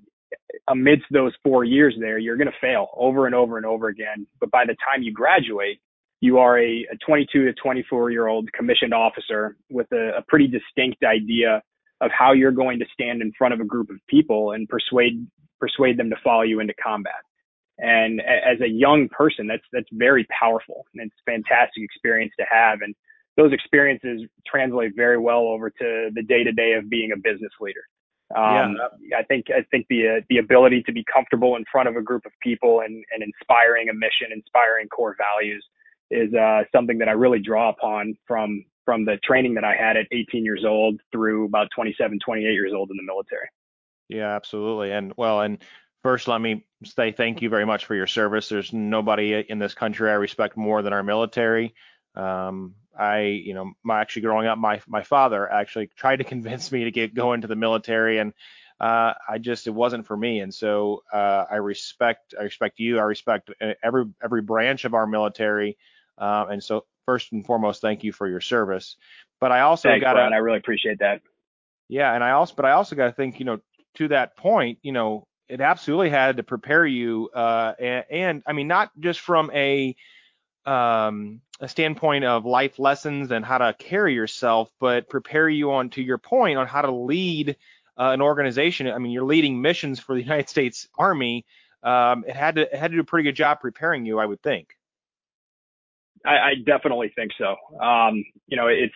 amidst 0.68 1.06
those 1.10 1.32
four 1.42 1.64
years 1.64 1.96
there, 1.98 2.18
you're 2.18 2.36
going 2.36 2.50
to 2.50 2.58
fail 2.60 2.88
over 2.96 3.26
and 3.26 3.34
over 3.34 3.56
and 3.56 3.64
over 3.64 3.88
again. 3.88 4.26
But 4.40 4.50
by 4.50 4.64
the 4.64 4.76
time 4.84 5.02
you 5.02 5.12
graduate, 5.12 5.80
you 6.20 6.38
are 6.38 6.58
a, 6.58 6.86
a 6.92 6.96
22 7.06 7.44
to 7.46 7.52
24 7.54 8.10
year 8.10 8.26
old 8.26 8.52
commissioned 8.52 8.92
officer 8.92 9.56
with 9.70 9.86
a, 9.92 10.18
a 10.18 10.22
pretty 10.28 10.48
distinct 10.48 11.04
idea 11.04 11.62
of 12.00 12.10
how 12.16 12.32
you're 12.32 12.52
going 12.52 12.78
to 12.78 12.84
stand 12.92 13.22
in 13.22 13.32
front 13.36 13.54
of 13.54 13.60
a 13.60 13.64
group 13.64 13.90
of 13.90 13.96
people 14.08 14.52
and 14.52 14.68
persuade 14.68 15.26
persuade 15.60 15.98
them 15.98 16.10
to 16.10 16.16
follow 16.22 16.42
you 16.42 16.60
into 16.60 16.74
combat. 16.82 17.14
And 17.78 18.20
as 18.20 18.60
a 18.60 18.68
young 18.68 19.08
person, 19.08 19.46
that's 19.46 19.62
that's 19.72 19.88
very 19.92 20.26
powerful 20.38 20.86
and 20.94 21.06
it's 21.06 21.14
a 21.26 21.30
fantastic 21.30 21.82
experience 21.82 22.32
to 22.38 22.46
have. 22.50 22.80
And 22.82 22.94
those 23.38 23.52
experiences 23.52 24.28
translate 24.46 24.92
very 24.94 25.16
well 25.16 25.46
over 25.46 25.70
to 25.70 26.10
the 26.12 26.22
day 26.22 26.44
to 26.44 26.52
day 26.52 26.74
of 26.74 26.90
being 26.90 27.12
a 27.12 27.16
business 27.16 27.52
leader. 27.60 27.80
Um, 28.36 28.76
yeah. 29.00 29.18
I 29.18 29.22
think 29.22 29.46
I 29.48 29.64
think 29.70 29.86
the 29.88 30.18
uh, 30.18 30.20
the 30.28 30.38
ability 30.38 30.82
to 30.82 30.92
be 30.92 31.02
comfortable 31.10 31.56
in 31.56 31.64
front 31.72 31.88
of 31.88 31.96
a 31.96 32.02
group 32.02 32.26
of 32.26 32.32
people 32.42 32.80
and, 32.80 33.02
and 33.12 33.22
inspiring 33.22 33.88
a 33.88 33.94
mission, 33.94 34.28
inspiring 34.32 34.88
core 34.88 35.16
values, 35.16 35.64
is 36.10 36.34
uh, 36.34 36.64
something 36.74 36.98
that 36.98 37.08
I 37.08 37.12
really 37.12 37.38
draw 37.38 37.70
upon 37.70 38.18
from 38.26 38.64
from 38.84 39.06
the 39.06 39.16
training 39.24 39.54
that 39.54 39.64
I 39.64 39.74
had 39.74 39.96
at 39.96 40.06
18 40.12 40.44
years 40.44 40.64
old 40.66 41.00
through 41.12 41.44
about 41.44 41.68
27, 41.74 42.18
28 42.24 42.42
years 42.42 42.72
old 42.74 42.90
in 42.90 42.96
the 42.96 43.02
military. 43.02 43.46
Yeah, 44.08 44.34
absolutely. 44.34 44.92
And 44.92 45.12
well, 45.16 45.42
and 45.42 45.58
First, 46.02 46.28
let 46.28 46.40
me 46.40 46.64
say 46.84 47.10
thank 47.10 47.42
you 47.42 47.48
very 47.48 47.66
much 47.66 47.84
for 47.84 47.94
your 47.94 48.06
service. 48.06 48.48
There's 48.48 48.72
nobody 48.72 49.44
in 49.48 49.58
this 49.58 49.74
country 49.74 50.08
I 50.10 50.14
respect 50.14 50.56
more 50.56 50.80
than 50.80 50.92
our 50.92 51.02
military. 51.02 51.74
Um, 52.14 52.74
I, 52.98 53.20
you 53.20 53.54
know, 53.54 53.72
my 53.82 54.00
actually 54.00 54.22
growing 54.22 54.46
up, 54.46 54.58
my 54.58 54.80
my 54.88 55.02
father 55.02 55.50
actually 55.50 55.88
tried 55.96 56.16
to 56.16 56.24
convince 56.24 56.72
me 56.72 56.84
to 56.84 56.90
get 56.90 57.14
go 57.14 57.32
into 57.32 57.46
the 57.46 57.56
military, 57.56 58.18
and 58.18 58.32
uh, 58.80 59.14
I 59.28 59.38
just 59.38 59.66
it 59.66 59.70
wasn't 59.70 60.06
for 60.06 60.16
me. 60.16 60.40
And 60.40 60.52
so 60.52 61.02
uh, 61.12 61.44
I 61.50 61.56
respect 61.56 62.34
I 62.38 62.42
respect 62.42 62.78
you. 62.80 62.98
I 62.98 63.02
respect 63.02 63.50
uh, 63.60 63.74
every 63.82 64.06
every 64.22 64.42
branch 64.42 64.84
of 64.84 64.94
our 64.94 65.06
military. 65.06 65.78
Uh, 66.16 66.46
and 66.50 66.62
so 66.62 66.84
first 67.06 67.32
and 67.32 67.46
foremost, 67.46 67.80
thank 67.80 68.02
you 68.02 68.12
for 68.12 68.28
your 68.28 68.40
service. 68.40 68.96
But 69.40 69.52
I 69.52 69.60
also 69.60 69.88
got 70.00 70.14
to. 70.14 70.20
I 70.20 70.36
really 70.38 70.58
appreciate 70.58 70.98
that. 70.98 71.22
Yeah, 71.88 72.12
and 72.12 72.22
I 72.22 72.32
also 72.32 72.54
but 72.54 72.64
I 72.64 72.72
also 72.72 72.96
got 72.96 73.06
to 73.06 73.12
think, 73.12 73.38
you 73.38 73.46
know, 73.46 73.60
to 73.94 74.08
that 74.08 74.36
point, 74.36 74.78
you 74.82 74.92
know, 74.92 75.26
it 75.48 75.60
absolutely 75.60 76.10
had 76.10 76.36
to 76.36 76.42
prepare 76.42 76.84
you, 76.84 77.30
uh, 77.34 77.72
and, 77.78 78.04
and 78.10 78.42
I 78.46 78.52
mean, 78.52 78.68
not 78.68 78.90
just 79.00 79.20
from 79.20 79.50
a 79.54 79.96
um, 80.68 81.40
a 81.60 81.68
standpoint 81.68 82.24
of 82.24 82.44
life 82.44 82.78
lessons 82.78 83.30
and 83.30 83.44
how 83.44 83.58
to 83.58 83.74
carry 83.78 84.14
yourself, 84.14 84.70
but 84.78 85.08
prepare 85.08 85.48
you 85.48 85.72
on 85.72 85.90
to 85.90 86.02
your 86.02 86.18
point 86.18 86.58
on 86.58 86.66
how 86.66 86.82
to 86.82 86.92
lead 86.92 87.56
uh, 87.98 88.10
an 88.10 88.20
organization. 88.20 88.86
I 88.86 88.98
mean, 88.98 89.12
you're 89.12 89.24
leading 89.24 89.60
missions 89.60 89.98
for 89.98 90.14
the 90.14 90.22
United 90.28 90.48
States 90.48 90.88
Army. 90.98 91.46
Um, 91.82 92.24
it 92.28 92.36
had 92.36 92.56
to 92.56 92.62
it 92.62 92.74
had 92.74 92.90
to 92.90 92.96
do 92.96 93.00
a 93.00 93.04
pretty 93.04 93.28
good 93.28 93.36
job 93.36 93.60
preparing 93.60 94.04
you, 94.04 94.18
I 94.18 94.26
would 94.26 94.42
think. 94.42 94.68
I, 96.26 96.30
I 96.30 96.54
definitely 96.66 97.12
think 97.14 97.32
so. 97.38 97.56
Um, 97.80 98.24
you 98.46 98.56
know, 98.56 98.66
it's 98.66 98.94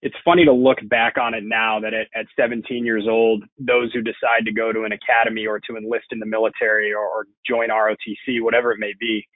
it's 0.00 0.14
funny 0.24 0.44
to 0.44 0.52
look 0.52 0.78
back 0.88 1.18
on 1.18 1.34
it 1.34 1.42
now 1.42 1.80
that 1.80 1.92
at, 1.92 2.06
at 2.14 2.26
17 2.38 2.86
years 2.86 3.06
old, 3.08 3.42
those 3.58 3.92
who 3.92 4.00
decide 4.00 4.44
to 4.44 4.52
go 4.52 4.72
to 4.72 4.84
an 4.84 4.92
academy 4.92 5.46
or 5.46 5.58
to 5.58 5.76
enlist 5.76 6.06
in 6.12 6.20
the 6.20 6.26
military 6.26 6.92
or, 6.92 7.04
or 7.04 7.26
join 7.44 7.70
ROTC, 7.70 8.40
whatever 8.40 8.70
it 8.70 8.78
may 8.78 8.92
be, 9.00 9.26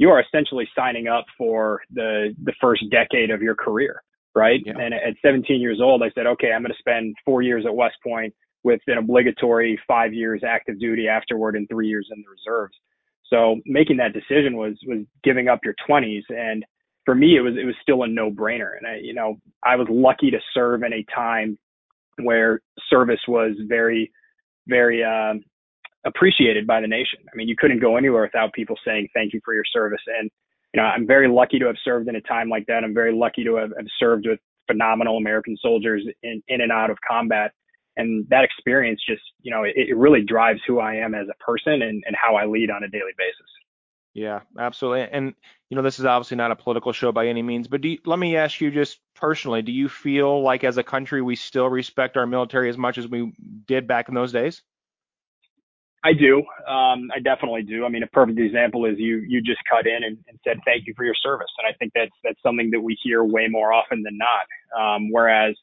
you 0.00 0.08
are 0.08 0.22
essentially 0.22 0.66
signing 0.74 1.08
up 1.08 1.26
for 1.36 1.82
the 1.92 2.34
the 2.42 2.54
first 2.58 2.82
decade 2.90 3.30
of 3.30 3.42
your 3.42 3.54
career, 3.54 4.02
right? 4.34 4.60
Yeah. 4.64 4.72
And 4.80 4.94
at 4.94 5.14
17 5.22 5.60
years 5.60 5.78
old, 5.78 6.02
I 6.02 6.10
said, 6.14 6.26
okay, 6.26 6.52
I'm 6.52 6.62
going 6.62 6.72
to 6.72 6.78
spend 6.78 7.14
four 7.22 7.42
years 7.42 7.66
at 7.66 7.74
West 7.74 7.96
Point 8.02 8.34
with 8.64 8.80
an 8.86 8.96
obligatory 8.96 9.78
five 9.86 10.14
years 10.14 10.40
active 10.42 10.80
duty 10.80 11.06
afterward 11.06 11.54
and 11.54 11.68
three 11.68 11.86
years 11.86 12.08
in 12.10 12.22
the 12.22 12.30
reserves. 12.30 12.74
So 13.28 13.60
making 13.66 13.98
that 13.98 14.14
decision 14.14 14.56
was 14.56 14.74
was 14.86 15.04
giving 15.22 15.48
up 15.48 15.60
your 15.62 15.74
20s, 15.88 16.22
and 16.30 16.64
for 17.04 17.14
me, 17.14 17.36
it 17.36 17.42
was 17.42 17.54
it 17.60 17.66
was 17.66 17.74
still 17.82 18.02
a 18.02 18.08
no 18.08 18.30
brainer. 18.30 18.78
And 18.78 18.86
I, 18.86 18.96
you 19.02 19.12
know, 19.12 19.36
I 19.62 19.76
was 19.76 19.86
lucky 19.90 20.30
to 20.30 20.38
serve 20.54 20.82
in 20.82 20.94
a 20.94 21.04
time 21.14 21.58
where 22.22 22.62
service 22.88 23.20
was 23.28 23.52
very, 23.68 24.10
very 24.66 25.04
um, 25.04 25.42
appreciated 26.04 26.66
by 26.66 26.80
the 26.80 26.86
nation. 26.86 27.20
I 27.32 27.36
mean, 27.36 27.48
you 27.48 27.56
couldn't 27.56 27.80
go 27.80 27.96
anywhere 27.96 28.22
without 28.22 28.52
people 28.52 28.76
saying 28.86 29.08
thank 29.14 29.32
you 29.32 29.40
for 29.44 29.54
your 29.54 29.64
service. 29.72 30.00
And 30.18 30.30
you 30.74 30.80
know, 30.80 30.86
I'm 30.86 31.06
very 31.06 31.28
lucky 31.28 31.58
to 31.58 31.66
have 31.66 31.76
served 31.84 32.08
in 32.08 32.16
a 32.16 32.20
time 32.20 32.48
like 32.48 32.66
that. 32.66 32.84
I'm 32.84 32.94
very 32.94 33.12
lucky 33.12 33.44
to 33.44 33.56
have, 33.56 33.70
have 33.76 33.86
served 33.98 34.26
with 34.26 34.38
phenomenal 34.70 35.16
American 35.16 35.56
soldiers 35.60 36.06
in, 36.22 36.42
in 36.48 36.60
and 36.60 36.70
out 36.70 36.90
of 36.90 36.98
combat. 37.06 37.52
And 37.96 38.24
that 38.30 38.44
experience 38.44 39.00
just, 39.06 39.22
you 39.42 39.50
know, 39.50 39.64
it, 39.64 39.72
it 39.76 39.96
really 39.96 40.22
drives 40.22 40.60
who 40.66 40.78
I 40.78 40.94
am 40.94 41.14
as 41.14 41.26
a 41.28 41.44
person 41.44 41.82
and, 41.82 42.02
and 42.06 42.14
how 42.14 42.36
I 42.36 42.46
lead 42.46 42.70
on 42.70 42.84
a 42.84 42.88
daily 42.88 43.12
basis. 43.18 43.46
Yeah, 44.14 44.40
absolutely. 44.58 45.08
And 45.10 45.34
you 45.68 45.76
know, 45.76 45.82
this 45.82 45.98
is 45.98 46.04
obviously 46.04 46.36
not 46.36 46.50
a 46.50 46.56
political 46.56 46.92
show 46.92 47.12
by 47.12 47.28
any 47.28 47.42
means, 47.42 47.68
but 47.68 47.84
you, 47.84 47.98
let 48.04 48.18
me 48.18 48.36
ask 48.36 48.60
you 48.60 48.70
just 48.70 48.98
personally, 49.14 49.62
do 49.62 49.70
you 49.70 49.88
feel 49.88 50.42
like 50.42 50.64
as 50.64 50.78
a 50.78 50.82
country 50.82 51.22
we 51.22 51.36
still 51.36 51.68
respect 51.68 52.16
our 52.16 52.26
military 52.26 52.68
as 52.68 52.76
much 52.76 52.98
as 52.98 53.06
we 53.06 53.32
did 53.66 53.86
back 53.86 54.08
in 54.08 54.14
those 54.14 54.32
days? 54.32 54.62
I 56.02 56.12
do. 56.14 56.38
Um, 56.66 57.10
I 57.14 57.20
definitely 57.22 57.62
do. 57.62 57.84
I 57.84 57.88
mean, 57.88 58.02
a 58.02 58.06
perfect 58.06 58.38
example 58.38 58.86
is 58.86 58.94
you 58.98 59.18
you 59.28 59.42
just 59.42 59.60
cut 59.70 59.86
in 59.86 60.02
and, 60.02 60.16
and, 60.28 60.38
said 60.44 60.58
thank 60.64 60.86
you 60.86 60.94
for 60.96 61.04
your 61.04 61.14
service, 61.22 61.50
and 61.58 61.68
I 61.68 61.76
think 61.76 61.92
that's 61.94 62.12
that's 62.24 62.40
something 62.42 62.70
that 62.70 62.80
we 62.80 62.96
hear 63.02 63.22
way 63.22 63.48
more 63.48 63.72
often 63.72 64.02
than 64.02 64.16
not. 64.16 64.46
Um, 64.80 65.10
whereas 65.10 65.54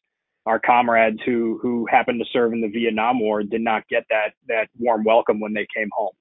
our 0.45 0.59
comrades 0.59 1.19
who 1.25 1.59
who 1.61 1.87
happened 1.89 2.19
to 2.19 2.29
serve 2.31 2.53
in 2.53 2.61
the 2.61 2.67
Vietnam 2.67 3.19
War 3.19 3.41
did 3.41 3.61
not 3.61 3.87
get 3.87 4.03
that 4.09 4.33
that 4.47 4.67
warm 4.77 5.03
welcome 5.03 5.39
when 5.39 5.53
they 5.53 5.65
came 5.75 5.89
home. 5.91 6.13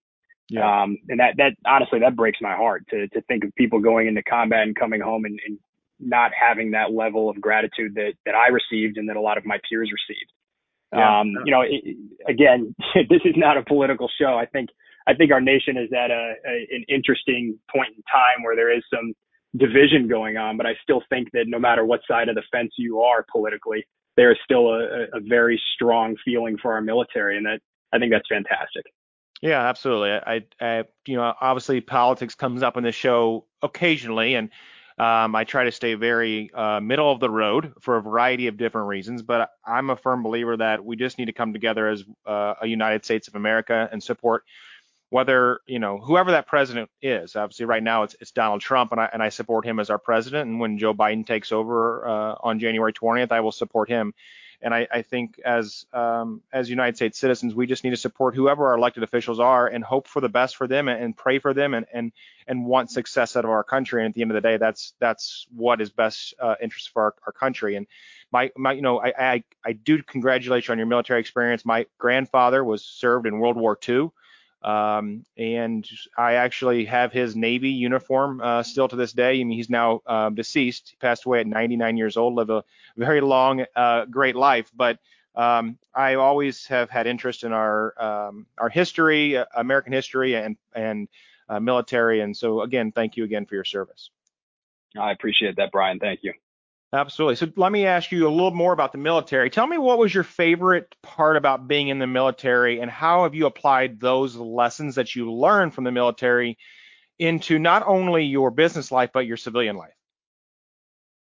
Yeah. 0.48 0.82
Um, 0.82 0.98
and 1.08 1.18
that, 1.18 1.34
that 1.38 1.52
honestly, 1.66 1.98
that 2.00 2.14
breaks 2.14 2.38
my 2.40 2.54
heart 2.54 2.84
to, 2.90 3.08
to 3.08 3.20
think 3.22 3.44
of 3.44 3.54
people 3.56 3.80
going 3.80 4.06
into 4.06 4.22
combat 4.22 4.62
and 4.62 4.76
coming 4.76 5.00
home 5.00 5.24
and, 5.24 5.38
and 5.46 5.58
not 5.98 6.30
having 6.38 6.70
that 6.72 6.92
level 6.92 7.28
of 7.28 7.40
gratitude 7.40 7.94
that, 7.94 8.12
that 8.24 8.34
I 8.34 8.48
received 8.48 8.96
and 8.96 9.08
that 9.08 9.16
a 9.16 9.20
lot 9.20 9.38
of 9.38 9.44
my 9.44 9.58
peers 9.68 9.90
received. 9.90 10.30
Yeah. 10.92 11.20
Um, 11.20 11.32
you 11.44 11.50
know, 11.50 11.62
it, 11.62 11.96
again, 12.28 12.74
this 13.08 13.20
is 13.24 13.34
not 13.36 13.56
a 13.56 13.64
political 13.64 14.08
show. 14.20 14.36
I 14.36 14.46
think, 14.46 14.70
I 15.06 15.14
think 15.14 15.32
our 15.32 15.40
nation 15.40 15.76
is 15.76 15.90
at 15.92 16.10
a, 16.10 16.34
a, 16.46 16.66
an 16.70 16.84
interesting 16.88 17.58
point 17.72 17.88
in 17.96 18.02
time 18.10 18.42
where 18.44 18.56
there 18.56 18.74
is 18.74 18.82
some 18.92 19.12
division 19.56 20.08
going 20.08 20.36
on, 20.36 20.56
but 20.56 20.66
I 20.66 20.72
still 20.82 21.02
think 21.08 21.30
that 21.32 21.44
no 21.46 21.58
matter 21.58 21.84
what 21.84 22.00
side 22.08 22.28
of 22.28 22.34
the 22.34 22.42
fence 22.52 22.72
you 22.76 23.00
are 23.00 23.24
politically, 23.30 23.86
there 24.16 24.30
is 24.30 24.38
still 24.44 24.68
a, 24.68 25.04
a 25.14 25.20
very 25.20 25.60
strong 25.74 26.16
feeling 26.24 26.56
for 26.60 26.72
our 26.72 26.80
military. 26.80 27.36
And 27.36 27.46
that 27.46 27.60
I 27.92 27.98
think 27.98 28.12
that's 28.12 28.28
fantastic. 28.28 28.84
Yeah, 29.42 29.68
absolutely. 29.68 30.12
I, 30.12 30.44
I, 30.60 30.84
you 31.06 31.16
know, 31.16 31.34
obviously 31.40 31.80
politics 31.80 32.34
comes 32.34 32.62
up 32.62 32.76
in 32.76 32.84
the 32.84 32.92
show 32.92 33.46
occasionally, 33.62 34.34
and 34.34 34.50
um, 34.98 35.34
I 35.34 35.44
try 35.44 35.64
to 35.64 35.72
stay 35.72 35.94
very 35.94 36.50
uh, 36.54 36.80
middle 36.80 37.12
of 37.12 37.20
the 37.20 37.28
road 37.28 37.74
for 37.80 37.96
a 37.96 38.02
variety 38.02 38.46
of 38.46 38.56
different 38.56 38.88
reasons. 38.88 39.22
But 39.22 39.50
I'm 39.66 39.90
a 39.90 39.96
firm 39.96 40.22
believer 40.22 40.56
that 40.56 40.84
we 40.84 40.96
just 40.96 41.18
need 41.18 41.26
to 41.26 41.32
come 41.32 41.52
together 41.52 41.88
as 41.88 42.04
uh, 42.24 42.54
a 42.62 42.66
United 42.66 43.04
States 43.04 43.28
of 43.28 43.34
America 43.34 43.88
and 43.92 44.02
support 44.02 44.44
whether 45.10 45.60
you 45.66 45.78
know 45.78 45.98
whoever 45.98 46.32
that 46.32 46.46
president 46.46 46.90
is. 47.02 47.36
Obviously, 47.36 47.66
right 47.66 47.82
now 47.82 48.04
it's, 48.04 48.16
it's 48.20 48.30
Donald 48.30 48.60
Trump, 48.60 48.92
and 48.92 49.00
I 49.00 49.10
and 49.12 49.22
I 49.22 49.28
support 49.28 49.66
him 49.66 49.78
as 49.78 49.90
our 49.90 49.98
president. 49.98 50.48
And 50.48 50.60
when 50.60 50.78
Joe 50.78 50.94
Biden 50.94 51.26
takes 51.26 51.52
over 51.52 52.08
uh, 52.08 52.34
on 52.40 52.58
January 52.58 52.92
20th, 52.92 53.32
I 53.32 53.40
will 53.40 53.52
support 53.52 53.88
him. 53.88 54.14
And 54.66 54.74
I, 54.74 54.88
I 54.90 55.02
think 55.02 55.38
as 55.44 55.86
um, 55.92 56.42
as 56.52 56.68
United 56.68 56.96
States 56.96 57.20
citizens, 57.20 57.54
we 57.54 57.68
just 57.68 57.84
need 57.84 57.90
to 57.90 57.96
support 57.96 58.34
whoever 58.34 58.66
our 58.66 58.76
elected 58.76 59.04
officials 59.04 59.38
are 59.38 59.68
and 59.68 59.84
hope 59.84 60.08
for 60.08 60.20
the 60.20 60.28
best 60.28 60.56
for 60.56 60.66
them 60.66 60.88
and, 60.88 61.00
and 61.00 61.16
pray 61.16 61.38
for 61.38 61.54
them 61.54 61.72
and, 61.72 61.86
and 61.94 62.10
and 62.48 62.66
want 62.66 62.90
success 62.90 63.36
out 63.36 63.44
of 63.44 63.50
our 63.52 63.62
country. 63.62 64.02
And 64.02 64.10
at 64.10 64.16
the 64.16 64.22
end 64.22 64.32
of 64.32 64.34
the 64.34 64.40
day, 64.40 64.56
that's 64.56 64.94
that's 64.98 65.46
what 65.54 65.80
is 65.80 65.90
best 65.90 66.34
uh, 66.40 66.56
interest 66.60 66.90
for 66.92 67.04
our, 67.04 67.14
our 67.26 67.32
country. 67.32 67.76
And 67.76 67.86
my, 68.32 68.50
my 68.56 68.72
you 68.72 68.82
know 68.82 69.00
I, 69.00 69.12
I 69.16 69.44
I 69.64 69.72
do 69.72 70.02
congratulate 70.02 70.66
you 70.66 70.72
on 70.72 70.78
your 70.78 70.88
military 70.88 71.20
experience. 71.20 71.64
My 71.64 71.86
grandfather 71.96 72.64
was 72.64 72.84
served 72.84 73.28
in 73.28 73.38
World 73.38 73.56
War 73.56 73.78
II. 73.88 74.10
Um, 74.66 75.24
and 75.38 75.88
I 76.18 76.34
actually 76.34 76.86
have 76.86 77.12
his 77.12 77.36
Navy 77.36 77.70
uniform 77.70 78.40
uh, 78.40 78.64
still 78.64 78.88
to 78.88 78.96
this 78.96 79.12
day. 79.12 79.40
I 79.40 79.44
mean, 79.44 79.56
he's 79.56 79.70
now 79.70 80.02
uh, 80.04 80.30
deceased. 80.30 80.88
He 80.90 80.96
passed 80.96 81.24
away 81.24 81.38
at 81.38 81.46
99 81.46 81.96
years 81.96 82.16
old, 82.16 82.34
lived 82.34 82.50
a 82.50 82.64
very 82.96 83.20
long, 83.20 83.64
uh, 83.76 84.06
great 84.06 84.34
life. 84.34 84.68
But 84.74 84.98
um, 85.36 85.78
I 85.94 86.16
always 86.16 86.66
have 86.66 86.90
had 86.90 87.06
interest 87.06 87.44
in 87.44 87.52
our 87.52 87.94
um, 88.02 88.46
our 88.58 88.68
history, 88.68 89.36
uh, 89.36 89.44
American 89.54 89.92
history, 89.92 90.34
and 90.34 90.56
and 90.74 91.08
uh, 91.48 91.60
military. 91.60 92.20
And 92.20 92.36
so, 92.36 92.62
again, 92.62 92.90
thank 92.90 93.16
you 93.16 93.22
again 93.22 93.46
for 93.46 93.54
your 93.54 93.64
service. 93.64 94.10
I 94.98 95.12
appreciate 95.12 95.56
that, 95.56 95.70
Brian. 95.70 96.00
Thank 96.00 96.20
you. 96.24 96.32
Absolutely. 96.96 97.36
So 97.36 97.52
let 97.56 97.70
me 97.70 97.84
ask 97.84 98.10
you 98.10 98.26
a 98.26 98.30
little 98.30 98.52
more 98.52 98.72
about 98.72 98.92
the 98.92 98.98
military. 98.98 99.50
Tell 99.50 99.66
me 99.66 99.76
what 99.76 99.98
was 99.98 100.14
your 100.14 100.24
favorite 100.24 100.96
part 101.02 101.36
about 101.36 101.68
being 101.68 101.88
in 101.88 101.98
the 101.98 102.06
military 102.06 102.80
and 102.80 102.90
how 102.90 103.24
have 103.24 103.34
you 103.34 103.44
applied 103.44 104.00
those 104.00 104.34
lessons 104.34 104.94
that 104.94 105.14
you 105.14 105.30
learned 105.30 105.74
from 105.74 105.84
the 105.84 105.92
military 105.92 106.56
into 107.18 107.58
not 107.58 107.86
only 107.86 108.24
your 108.24 108.50
business 108.50 108.90
life 108.90 109.10
but 109.12 109.26
your 109.26 109.36
civilian 109.36 109.76
life? 109.76 109.92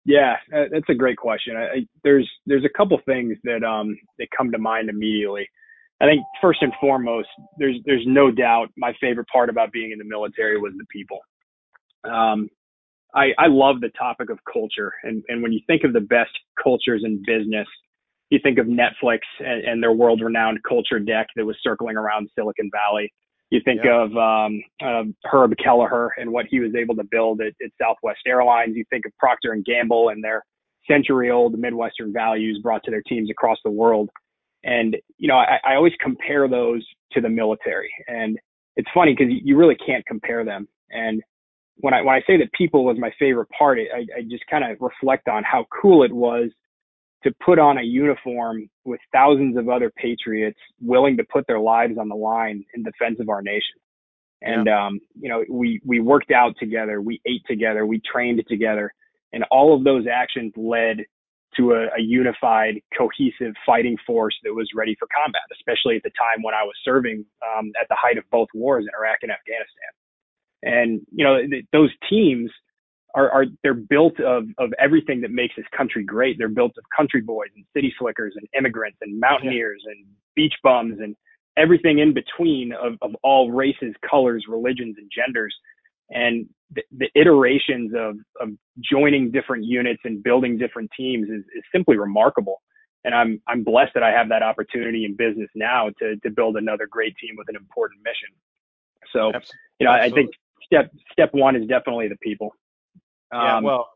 Yeah, 0.05 0.37
uh, 0.55 0.65
that's 0.71 0.89
a 0.91 0.95
great 0.95 1.17
question. 1.17 1.57
I, 1.57 1.87
there's 2.05 2.31
there's 2.45 2.65
a 2.67 2.77
couple 2.77 3.01
things 3.07 3.39
that 3.45 3.65
um 3.65 3.97
that 4.19 4.29
come 4.37 4.51
to 4.53 4.59
mind 4.59 4.91
immediately. 4.91 5.49
I 6.03 6.07
think 6.07 6.23
first 6.41 6.61
and 6.61 6.73
foremost, 6.81 7.29
there's 7.57 7.77
there's 7.87 8.05
no 8.07 8.31
doubt 8.31 8.69
my 8.77 8.93
favorite 9.01 9.29
part 9.29 9.49
about 9.49 9.73
being 9.73 9.93
in 9.93 9.99
the 9.99 10.05
military 10.05 10.61
was 10.61 10.73
the 10.77 10.85
people. 10.93 11.21
Um, 12.05 12.51
I, 13.15 13.33
I 13.39 13.47
love 13.49 13.81
the 13.81 13.91
topic 13.91 14.31
of 14.31 14.39
culture. 14.51 14.93
And, 15.03 15.23
and 15.29 15.43
when 15.43 15.53
you 15.53 15.61
think 15.67 15.85
of 15.85 15.93
the 15.93 16.01
best 16.01 16.31
cultures 16.63 17.03
in 17.05 17.23
business, 17.27 17.69
you 18.31 18.39
think 18.43 18.59
of 18.59 18.67
Netflix 18.67 19.21
and, 19.41 19.65
and 19.65 19.83
their 19.83 19.93
world 19.93 20.21
renowned 20.23 20.61
culture 20.67 20.99
deck 20.99 21.29
that 21.37 21.45
was 21.45 21.57
circling 21.63 21.97
around 21.97 22.31
Silicon 22.35 22.71
Valley. 22.73 23.13
You 23.51 23.61
think 23.63 23.83
yeah. 23.85 24.05
of 24.05 24.17
um, 24.17 24.63
uh, 24.83 25.03
Herb 25.31 25.55
Kelleher 25.63 26.13
and 26.17 26.33
what 26.33 26.47
he 26.49 26.61
was 26.61 26.75
able 26.75 26.97
to 26.97 27.05
build 27.05 27.43
at, 27.43 27.53
at 27.63 27.71
Southwest 27.81 28.21
Airlines. 28.27 28.75
You 28.77 28.85
think 28.89 29.05
of 29.05 29.13
Procter 29.19 29.53
and 29.53 29.63
Gamble 29.63 30.09
and 30.09 30.25
their 30.25 30.43
century-old 30.91 31.59
Midwestern 31.59 32.13
values 32.13 32.61
brought 32.63 32.83
to 32.85 32.91
their 32.91 33.03
teams 33.03 33.31
across 33.31 33.59
the 33.63 33.71
world. 33.71 34.09
And 34.65 34.97
you 35.19 35.29
know, 35.29 35.37
I, 35.37 35.59
I 35.65 35.75
always 35.75 35.93
compare 36.01 36.49
those 36.49 36.87
to 37.13 37.21
the 37.21 37.29
military, 37.29 37.93
and 38.07 38.39
it's 38.77 38.89
funny 38.95 39.15
because 39.17 39.33
you 39.45 39.57
really 39.57 39.75
can't 39.75 40.07
compare 40.07 40.45
them. 40.45 40.67
And 40.91 41.21
when 41.83 41.93
I 41.93 42.01
when 42.01 42.15
I 42.15 42.23
say 42.27 42.39
that 42.39 42.51
people 42.53 42.85
was 42.85 42.97
my 42.99 43.11
favorite 43.19 43.49
part, 43.51 43.79
I, 43.79 43.99
I 44.17 44.23
just 44.23 44.47
kind 44.49 44.65
of 44.65 44.81
reflect 44.81 45.29
on 45.29 45.43
how 45.43 45.67
cool 45.83 46.05
it 46.05 46.13
was 46.13 46.49
to 47.25 47.33
put 47.45 47.59
on 47.59 47.77
a 47.77 47.83
uniform 47.83 48.71
with 48.85 49.01
thousands 49.13 49.57
of 49.57 49.69
other 49.69 49.91
patriots 49.91 50.59
willing 50.81 51.17
to 51.17 51.25
put 51.25 51.47
their 51.47 51.59
lives 51.59 51.95
on 51.99 52.09
the 52.09 52.15
line 52.15 52.65
in 52.75 52.85
defense 52.85 53.19
of 53.21 53.29
our 53.29 53.43
nation. 53.43 53.77
And 54.43 54.67
yeah. 54.67 54.87
um, 54.87 55.01
you 55.21 55.29
know, 55.29 55.45
we 55.51 55.81
we 55.85 55.99
worked 55.99 56.31
out 56.31 56.55
together, 56.59 57.03
we 57.03 57.21
ate 57.27 57.43
together, 57.49 57.85
we 57.85 58.01
trained 58.01 58.43
together, 58.49 58.93
and 59.33 59.45
all 59.51 59.77
of 59.77 59.83
those 59.83 60.07
actions 60.07 60.53
led 60.57 60.99
to 61.57 61.73
a, 61.73 61.87
a 61.99 62.01
unified, 62.01 62.81
cohesive 62.97 63.55
fighting 63.67 63.97
force 64.07 64.35
that 64.45 64.55
was 64.55 64.71
ready 64.75 64.97
for 65.01 65.09
combat, 65.15 65.43
especially 65.53 65.97
at 65.97 66.03
the 66.05 66.11
time 66.11 66.43
when 66.43 66.55
I 66.55 66.63
was 66.63 66.75
serving 66.85 67.27
um, 67.43 67.73
at 67.81 67.89
the 67.89 67.97
height 67.99 68.19
of 68.19 68.25
both 68.31 68.49
wars 68.55 68.85
in 68.85 68.91
Iraq 68.97 69.19
and 69.23 69.33
Afghanistan. 69.33 69.91
And 70.63 71.01
you 71.13 71.25
know, 71.25 71.47
th- 71.47 71.65
those 71.73 71.91
teams 72.09 72.51
are, 73.15 73.31
are 73.31 73.45
they're 73.63 73.75
built 73.75 74.19
of 74.21 74.45
of 74.59 74.73
everything 74.79 75.21
that 75.23 75.31
makes 75.31 75.55
this 75.57 75.67
country 75.77 76.05
great. 76.05 76.39
They're 76.39 76.49
built 76.49 76.73
of 76.79 76.85
country 76.97 77.21
boys 77.21 77.51
and 77.55 77.65
city 77.75 77.93
slickers 77.99 78.35
and 78.37 78.47
immigrants 78.57 78.99
and 79.03 79.19
mountaineers 79.19 79.83
yeah. 79.85 79.93
and 79.93 80.07
beach 80.35 80.55
bums 80.63 80.99
and 81.01 81.17
everything 81.57 81.99
in 81.99 82.15
between 82.15 82.73
of, 82.73 82.95
of 83.03 83.15
all 83.23 83.51
races, 83.51 83.95
colors, 84.09 84.45
religions, 84.49 84.97
and 84.99 85.11
genders. 85.15 85.55
And 86.11 86.47
the, 86.75 86.83
the 86.97 87.09
iterations 87.15 87.93
of, 87.95 88.17
of 88.41 88.55
joining 88.83 89.31
different 89.31 89.65
units 89.65 90.01
and 90.05 90.23
building 90.23 90.59
different 90.59 90.91
teams 90.97 91.29
is, 91.29 91.45
is 91.55 91.63
simply 91.73 91.99
remarkable. 91.99 92.63
And 93.05 93.15
I'm 93.15 93.43
I'm 93.49 93.65
blessed 93.65 93.93
that 93.95 94.03
I 94.03 94.11
have 94.11 94.29
that 94.29 94.43
opportunity 94.43 95.05
in 95.05 95.17
business 95.17 95.49
now 95.55 95.91
to 95.99 96.17
to 96.17 96.31
build 96.31 96.57
another 96.57 96.87
great 96.87 97.15
team 97.21 97.35
with 97.37 97.49
an 97.49 97.57
important 97.57 98.01
mission. 98.05 98.29
So, 99.13 99.33
you 99.79 99.87
know, 99.87 99.93
Absolutely. 99.93 100.07
I 100.07 100.11
think 100.11 100.31
step 100.65 100.93
step 101.13 101.31
one 101.33 101.57
is 101.57 101.67
definitely 101.67 102.09
the 102.09 102.17
people. 102.17 102.55
Um, 103.33 103.41
yeah, 103.41 103.61
well, 103.61 103.89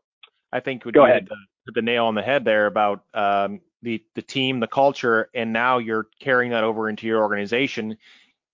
I 0.51 0.59
think 0.59 0.85
we 0.85 0.91
go 0.91 1.05
ahead. 1.05 1.27
Put 1.65 1.75
the 1.75 1.81
nail 1.81 2.05
on 2.05 2.15
the 2.15 2.21
head 2.21 2.45
there 2.45 2.65
about 2.65 3.03
um, 3.13 3.61
the 3.81 4.03
the 4.15 4.21
team, 4.21 4.59
the 4.59 4.67
culture, 4.67 5.29
and 5.33 5.53
now 5.53 5.77
you're 5.77 6.07
carrying 6.21 6.51
that 6.51 6.63
over 6.63 6.89
into 6.89 7.07
your 7.07 7.21
organization, 7.21 7.97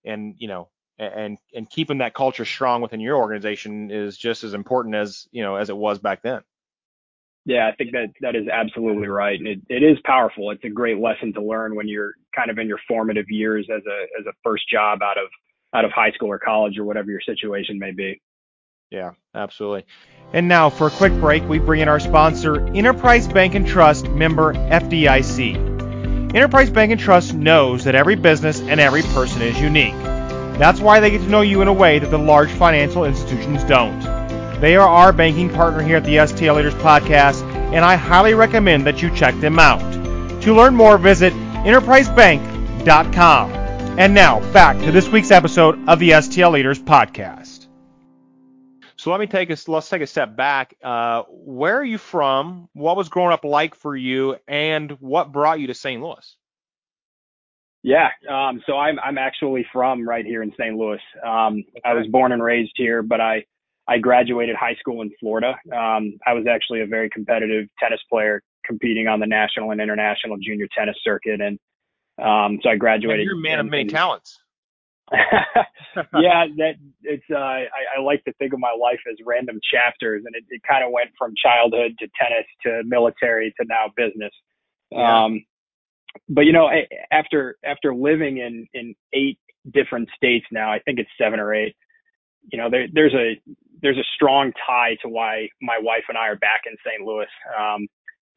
and 0.04 0.36
you 0.38 0.48
know, 0.48 0.70
and 0.98 1.38
and 1.54 1.70
keeping 1.70 2.00
that 2.00 2.14
culture 2.14 2.46
strong 2.46 2.82
within 2.82 3.00
your 3.00 3.18
organization 3.18 3.92
is 3.92 4.18
just 4.18 4.44
as 4.44 4.54
important 4.54 4.96
as 4.96 5.28
you 5.32 5.44
know 5.44 5.56
as 5.56 5.70
it 5.70 5.78
was 5.78 6.00
back 6.00 6.22
then. 6.24 6.42
Yeah, 7.46 7.68
I 7.68 7.76
think 7.76 7.92
that 7.92 8.08
that 8.22 8.36
is 8.36 8.48
absolutely 8.48 9.08
right. 9.08 9.38
And 9.38 9.48
it, 9.48 9.60
it 9.68 9.84
is 9.84 9.98
powerful. 10.06 10.52
It's 10.52 10.64
a 10.64 10.70
great 10.70 11.00
lesson 11.00 11.34
to 11.34 11.42
learn 11.42 11.76
when 11.76 11.90
you're 11.90 12.14
kind 12.34 12.50
of 12.50 12.58
in 12.58 12.68
your 12.68 12.80
formative 12.88 13.30
years 13.30 13.68
as 13.70 13.82
a 13.86 14.20
as 14.20 14.26
a 14.26 14.34
first 14.44 14.70
job 14.70 15.02
out 15.02 15.18
of 15.18 15.28
out 15.74 15.86
of 15.86 15.92
high 15.92 16.12
school 16.12 16.30
or 16.30 16.40
college 16.40 16.78
or 16.78 16.84
whatever 16.84 17.10
your 17.10 17.22
situation 17.22 17.80
may 17.80 17.92
be. 17.92 18.22
Yeah, 18.92 19.12
absolutely. 19.34 19.86
And 20.34 20.48
now 20.48 20.70
for 20.70 20.88
a 20.88 20.92
quick 20.92 21.14
break, 21.14 21.48
we 21.50 21.60
bring 21.60 21.82
in 21.82 21.88
our 21.88 22.00
sponsor, 22.00 22.64
Enterprise 22.76 23.28
Bank 23.28 23.56
and 23.56 23.68
Trust 23.68 24.08
member 24.10 24.54
FDIC. 24.54 25.56
Enterprise 26.36 26.70
Bank 26.70 26.92
and 26.92 27.02
Trust 27.02 27.34
knows 27.34 27.86
that 27.86 27.96
every 27.96 28.16
business 28.16 28.62
and 28.62 28.80
every 28.80 29.02
person 29.02 29.42
is 29.42 29.60
unique. 29.60 29.96
That's 30.60 30.80
why 30.80 31.00
they 31.00 31.10
get 31.10 31.22
to 31.22 31.28
know 31.28 31.42
you 31.42 31.62
in 31.62 31.68
a 31.68 31.74
way 31.74 31.98
that 32.00 32.12
the 32.12 32.20
large 32.20 32.52
financial 32.52 33.06
institutions 33.06 33.64
don't. 33.64 34.00
They 34.62 34.76
are 34.76 34.88
our 34.88 35.12
banking 35.12 35.50
partner 35.50 35.82
here 35.82 35.98
at 35.98 36.06
the 36.06 36.18
STL 36.18 36.56
Leaders 36.56 36.76
Podcast, 36.76 37.42
and 37.74 37.84
I 37.84 37.96
highly 37.96 38.36
recommend 38.36 38.86
that 38.86 39.02
you 39.02 39.10
check 39.16 39.38
them 39.40 39.58
out. 39.60 39.82
To 40.44 40.56
learn 40.56 40.76
more, 40.76 40.98
visit 40.98 41.34
enterprisebank.com. 41.34 43.63
And 43.96 44.16
now, 44.16 44.40
back 44.52 44.76
to 44.80 44.92
this 44.92 45.08
week's 45.08 45.30
episode 45.30 45.88
of 45.88 46.00
the 46.00 46.10
STL 46.10 46.52
Leaders 46.52 46.82
Podcast. 46.82 47.68
So 48.96 49.12
let 49.12 49.20
me 49.20 49.28
take 49.28 49.52
a 49.52 49.58
let's 49.68 49.88
take 49.88 50.02
a 50.02 50.08
step 50.08 50.36
back. 50.36 50.74
Uh, 50.84 51.22
where 51.30 51.78
are 51.78 51.84
you 51.84 52.00
from? 52.00 52.70
What 52.74 52.98
was 52.98 53.10
growing 53.10 53.34
up 53.34 53.44
like 53.44 53.76
for 53.76 53.96
you, 53.96 54.38
and 54.48 54.90
what 54.94 55.32
brought 55.32 55.60
you 55.60 55.68
to 55.68 55.76
St. 55.76 56.02
Louis? 56.02 56.36
Yeah, 57.84 58.10
um, 58.28 58.64
so 58.66 58.78
I'm 58.78 58.98
I'm 59.00 59.20
actually 59.20 59.64
from 59.72 60.10
right 60.10 60.26
here 60.26 60.42
in 60.42 60.52
St. 60.58 60.76
Louis. 60.76 61.00
Um, 61.24 61.58
okay. 61.58 61.82
I 61.86 61.94
was 61.94 62.08
born 62.08 62.32
and 62.32 62.42
raised 62.42 62.74
here, 62.76 63.04
but 63.04 63.22
I 63.22 63.46
I 63.88 64.00
graduated 64.00 64.56
high 64.56 64.76
school 64.80 65.04
in 65.04 65.12
Florida. 65.20 65.50
Um, 65.72 66.18
I 66.26 66.34
was 66.34 66.48
actually 66.50 66.82
a 66.82 66.88
very 66.88 67.12
competitive 67.12 67.68
tennis 67.80 68.00
player, 68.10 68.42
competing 68.66 69.08
on 69.08 69.20
the 69.20 69.28
national 69.28 69.70
and 69.70 69.80
international 69.80 70.38
junior 70.42 70.66
tennis 70.76 70.96
circuit, 71.04 71.42
and 71.42 71.60
um, 72.22 72.60
so 72.62 72.70
I 72.70 72.76
graduated. 72.76 73.22
And 73.22 73.26
you're 73.26 73.40
a 73.40 73.42
man 73.42 73.60
of 73.60 73.66
many 73.70 73.86
talents. 73.86 74.40
yeah, 75.12 76.46
that 76.58 76.76
it's 77.04 77.24
uh, 77.30 77.38
I, 77.38 77.68
I 77.98 78.02
like 78.02 78.24
to 78.24 78.34
think 78.34 78.54
of 78.54 78.60
my 78.60 78.76
life 78.80 79.00
as 79.12 79.18
random 79.26 79.60
chapters, 79.72 80.24
and 80.26 80.36
it, 80.36 80.44
it 80.50 80.62
kind 80.68 80.84
of 80.84 80.92
went 80.92 81.10
from 81.18 81.34
childhood 81.36 81.94
to 82.00 82.08
tennis 82.20 82.46
to 82.64 82.82
military 82.86 83.54
to 83.60 83.68
now 83.68 83.92
business. 83.96 84.32
Yeah. 84.92 85.26
Um, 85.26 85.46
but 86.30 86.42
you 86.42 86.54
know, 86.54 86.70
after 87.12 87.58
after 87.64 87.94
living 87.94 88.38
in 88.38 88.68
in 88.74 88.96
eight 89.14 89.38
different 89.72 90.10
states 90.16 90.46
now, 90.52 90.72
I 90.72 90.80
think 90.80 91.00
it's 91.00 91.10
seven 91.20 91.40
or 91.40 91.54
eight. 91.54 91.76
You 92.52 92.58
know, 92.58 92.70
there, 92.70 92.88
there's 92.92 93.14
a 93.14 93.40
there's 93.82 93.98
a 93.98 94.08
strong 94.16 94.54
tie 94.66 94.98
to 95.02 95.10
why 95.10 95.50
my 95.62 95.78
wife 95.80 96.06
and 96.10 96.18
I 96.18 96.30
are 96.30 96.38
back 96.38 96.62
in 96.66 96.76
St. 96.86 97.06
Louis. 97.06 97.28
Um, 97.60 97.88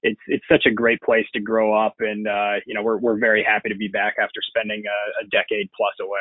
it's 0.02 0.20
it's 0.28 0.44
such 0.50 0.66
a 0.66 0.70
great 0.70 1.00
place 1.00 1.26
to 1.32 1.40
grow 1.40 1.74
up, 1.74 1.94
and 2.00 2.28
uh, 2.28 2.54
you 2.66 2.74
know, 2.74 2.82
we're 2.82 2.98
we're 2.98 3.18
very 3.18 3.42
happy 3.42 3.68
to 3.68 3.74
be 3.74 3.88
back 3.88 4.14
after 4.20 4.40
spending 4.42 4.84
a, 4.86 5.24
a 5.24 5.28
decade 5.28 5.68
plus 5.76 5.94
away. 6.00 6.20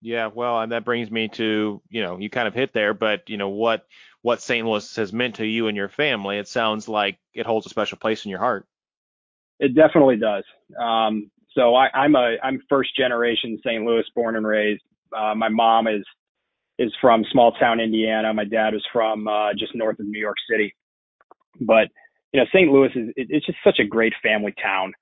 Yeah, 0.00 0.28
well, 0.34 0.60
and 0.60 0.72
that 0.72 0.84
brings 0.84 1.12
me 1.12 1.28
to, 1.28 1.80
you 1.88 2.02
know, 2.02 2.18
you 2.18 2.28
kind 2.28 2.48
of 2.48 2.54
hit 2.54 2.72
there, 2.72 2.92
but 2.92 3.28
you 3.28 3.36
know 3.36 3.50
what 3.50 3.86
what 4.22 4.42
St. 4.42 4.66
Louis 4.66 4.96
has 4.96 5.12
meant 5.12 5.36
to 5.36 5.46
you 5.46 5.68
and 5.68 5.76
your 5.76 5.88
family. 5.88 6.38
It 6.38 6.48
sounds 6.48 6.88
like 6.88 7.18
it 7.34 7.46
holds 7.46 7.66
a 7.66 7.70
special 7.70 7.98
place 7.98 8.24
in 8.24 8.30
your 8.30 8.40
heart. 8.40 8.66
It 9.60 9.74
definitely 9.76 10.16
does. 10.16 10.44
Um, 10.80 11.30
so 11.54 11.74
I, 11.76 11.88
I'm 11.94 12.16
a 12.16 12.36
I'm 12.42 12.60
first 12.68 12.96
generation 12.96 13.58
St. 13.64 13.84
Louis 13.84 14.04
born 14.14 14.36
and 14.36 14.46
raised. 14.46 14.82
Uh, 15.16 15.34
my 15.36 15.48
mom 15.48 15.86
is 15.86 16.04
is 16.78 16.92
from 17.00 17.24
small 17.30 17.52
town 17.52 17.78
Indiana. 17.78 18.34
My 18.34 18.44
dad 18.44 18.74
is 18.74 18.84
from 18.92 19.28
uh, 19.28 19.52
just 19.52 19.74
north 19.74 20.00
of 20.00 20.06
New 20.06 20.20
York 20.20 20.36
City. 20.50 20.74
But 21.60 21.88
you 22.32 22.40
know, 22.40 22.46
St. 22.52 22.70
Louis 22.70 22.90
is 22.94 23.08
it, 23.16 23.26
it's 23.30 23.46
just 23.46 23.58
such 23.64 23.78
a 23.78 23.84
great 23.84 24.12
family 24.22 24.54
town. 24.62 24.92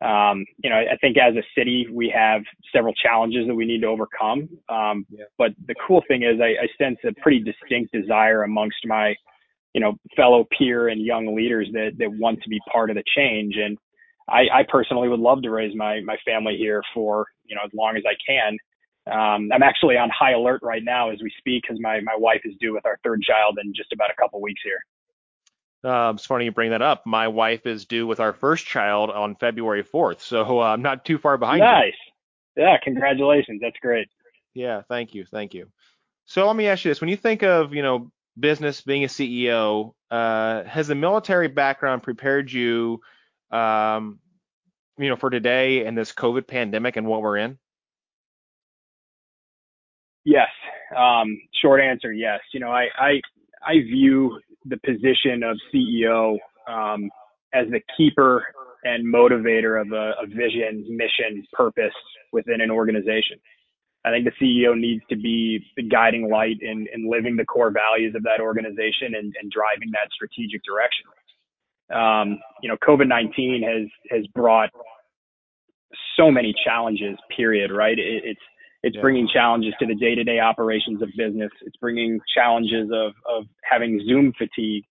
Um, 0.00 0.44
you 0.62 0.70
know, 0.70 0.76
I 0.76 0.96
think 1.00 1.16
as 1.18 1.34
a 1.34 1.42
city 1.58 1.86
we 1.92 2.12
have 2.14 2.42
several 2.72 2.94
challenges 2.94 3.46
that 3.48 3.54
we 3.54 3.66
need 3.66 3.80
to 3.80 3.88
overcome. 3.88 4.48
Um, 4.68 5.04
yeah. 5.10 5.24
But 5.36 5.52
the 5.66 5.74
cool 5.86 6.02
thing 6.06 6.22
is 6.22 6.40
I, 6.40 6.62
I 6.62 6.68
sense 6.78 6.98
a 7.04 7.12
pretty 7.20 7.40
distinct 7.40 7.92
desire 7.92 8.44
amongst 8.44 8.78
my 8.84 9.14
you 9.74 9.80
know 9.80 9.94
fellow 10.16 10.46
peer 10.56 10.88
and 10.88 11.04
young 11.04 11.36
leaders 11.36 11.68
that 11.72 11.92
that 11.98 12.10
want 12.10 12.42
to 12.42 12.48
be 12.48 12.60
part 12.72 12.90
of 12.90 12.96
the 12.96 13.04
change 13.16 13.56
and 13.56 13.76
I, 14.28 14.42
I 14.52 14.62
personally 14.68 15.08
would 15.08 15.20
love 15.20 15.42
to 15.42 15.50
raise 15.50 15.74
my 15.74 16.00
my 16.04 16.16
family 16.24 16.56
here 16.56 16.82
for 16.94 17.26
you 17.44 17.56
know 17.56 17.62
as 17.64 17.70
long 17.74 17.96
as 17.96 18.04
I 18.06 18.14
can. 18.24 18.56
Um, 19.10 19.48
I'm 19.54 19.62
actually 19.62 19.96
on 19.96 20.10
high 20.10 20.32
alert 20.32 20.60
right 20.62 20.84
now 20.84 21.10
as 21.10 21.18
we 21.22 21.32
speak 21.38 21.62
because 21.62 21.80
my 21.80 22.00
my 22.00 22.16
wife 22.16 22.42
is 22.44 22.54
due 22.60 22.74
with 22.74 22.84
our 22.84 22.98
third 23.02 23.22
child 23.22 23.58
in 23.62 23.72
just 23.74 23.92
about 23.92 24.10
a 24.10 24.20
couple 24.20 24.40
weeks 24.40 24.60
here. 24.62 24.80
Uh, 25.84 26.12
it's 26.14 26.26
funny 26.26 26.46
you 26.46 26.52
bring 26.52 26.70
that 26.70 26.82
up. 26.82 27.06
My 27.06 27.28
wife 27.28 27.66
is 27.66 27.84
due 27.84 28.06
with 28.06 28.20
our 28.20 28.32
first 28.32 28.66
child 28.66 29.10
on 29.10 29.36
February 29.36 29.84
4th, 29.84 30.20
so 30.20 30.60
uh, 30.60 30.64
I'm 30.64 30.82
not 30.82 31.04
too 31.04 31.18
far 31.18 31.38
behind. 31.38 31.60
Nice. 31.60 31.92
You. 32.56 32.64
Yeah, 32.64 32.76
congratulations. 32.82 33.60
That's 33.62 33.78
great. 33.80 34.08
Yeah, 34.54 34.82
thank 34.88 35.14
you, 35.14 35.24
thank 35.24 35.54
you. 35.54 35.68
So 36.26 36.46
let 36.46 36.56
me 36.56 36.66
ask 36.66 36.84
you 36.84 36.90
this: 36.90 37.00
When 37.00 37.10
you 37.10 37.16
think 37.16 37.42
of 37.44 37.72
you 37.72 37.82
know 37.82 38.10
business, 38.38 38.80
being 38.80 39.04
a 39.04 39.08
CEO, 39.08 39.92
uh, 40.10 40.64
has 40.64 40.88
the 40.88 40.96
military 40.96 41.48
background 41.48 42.02
prepared 42.02 42.50
you 42.50 43.00
um, 43.50 44.18
you 44.98 45.08
know, 45.08 45.16
for 45.16 45.30
today 45.30 45.86
and 45.86 45.96
this 45.96 46.12
COVID 46.12 46.46
pandemic 46.46 46.96
and 46.96 47.06
what 47.06 47.22
we're 47.22 47.38
in? 47.38 47.58
Yes. 50.24 50.48
Um, 50.96 51.40
short 51.62 51.80
answer, 51.80 52.12
yes. 52.12 52.40
You 52.52 52.60
know, 52.60 52.70
I, 52.70 52.88
I, 52.98 53.20
I 53.64 53.74
view 53.74 54.40
the 54.68 54.78
position 54.84 55.42
of 55.42 55.56
CEO 55.72 56.38
um, 56.68 57.10
as 57.54 57.66
the 57.70 57.80
keeper 57.96 58.44
and 58.84 59.04
motivator 59.12 59.80
of 59.80 59.92
a, 59.92 60.12
a 60.22 60.26
vision, 60.26 60.84
mission, 60.88 61.44
purpose 61.52 61.94
within 62.32 62.60
an 62.60 62.70
organization. 62.70 63.38
I 64.04 64.10
think 64.10 64.24
the 64.24 64.36
CEO 64.40 64.78
needs 64.78 65.02
to 65.10 65.16
be 65.16 65.64
the 65.76 65.82
guiding 65.82 66.30
light 66.30 66.58
in, 66.62 66.86
in 66.94 67.10
living 67.10 67.36
the 67.36 67.44
core 67.44 67.72
values 67.72 68.14
of 68.14 68.22
that 68.22 68.40
organization 68.40 69.16
and, 69.18 69.34
and 69.40 69.50
driving 69.50 69.90
that 69.92 70.08
strategic 70.14 70.62
direction 70.62 71.04
um, 71.90 72.40
you 72.62 72.68
know, 72.68 72.76
COVID-19 72.86 73.62
has, 73.62 73.88
has 74.10 74.26
brought 74.28 74.70
so 76.16 76.30
many 76.30 76.54
challenges, 76.64 77.16
period, 77.34 77.70
right? 77.70 77.98
It, 77.98 78.22
it's, 78.24 78.40
it's 78.82 78.96
yeah. 78.96 79.02
bringing 79.02 79.28
challenges 79.32 79.74
to 79.80 79.86
the 79.86 79.94
day-to-day 79.94 80.38
operations 80.38 81.02
of 81.02 81.08
business. 81.16 81.50
It's 81.62 81.76
bringing 81.76 82.20
challenges 82.34 82.90
of, 82.92 83.12
of 83.28 83.44
having 83.62 84.00
Zoom 84.06 84.32
fatigue. 84.38 84.84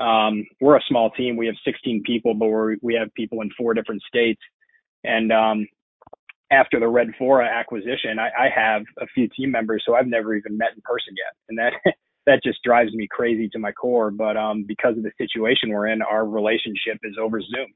Um, 0.00 0.44
we're 0.60 0.76
a 0.76 0.82
small 0.88 1.10
team. 1.10 1.36
We 1.36 1.46
have 1.46 1.56
16 1.64 2.02
people, 2.04 2.34
but 2.34 2.48
we 2.82 2.94
have 2.94 3.12
people 3.14 3.40
in 3.42 3.50
four 3.56 3.74
different 3.74 4.02
states. 4.02 4.40
And, 5.04 5.32
um, 5.32 5.66
after 6.50 6.80
the 6.80 6.88
Red 6.88 7.08
Fora 7.18 7.46
acquisition, 7.46 8.18
I, 8.18 8.28
I 8.28 8.48
have 8.54 8.82
a 8.98 9.06
few 9.14 9.28
team 9.28 9.50
members 9.50 9.84
who 9.86 9.94
I've 9.94 10.06
never 10.06 10.34
even 10.34 10.56
met 10.56 10.68
in 10.74 10.80
person 10.82 11.14
yet. 11.14 11.34
And 11.48 11.58
that, 11.58 11.72
that 12.26 12.42
just 12.42 12.62
drives 12.62 12.92
me 12.94 13.06
crazy 13.10 13.48
to 13.50 13.58
my 13.58 13.72
core. 13.72 14.10
But 14.10 14.36
um, 14.36 14.64
because 14.66 14.96
of 14.96 15.02
the 15.02 15.12
situation 15.18 15.70
we're 15.70 15.88
in, 15.88 16.02
our 16.02 16.26
relationship 16.26 16.98
is 17.02 17.16
over 17.20 17.40
Zoom. 17.40 17.72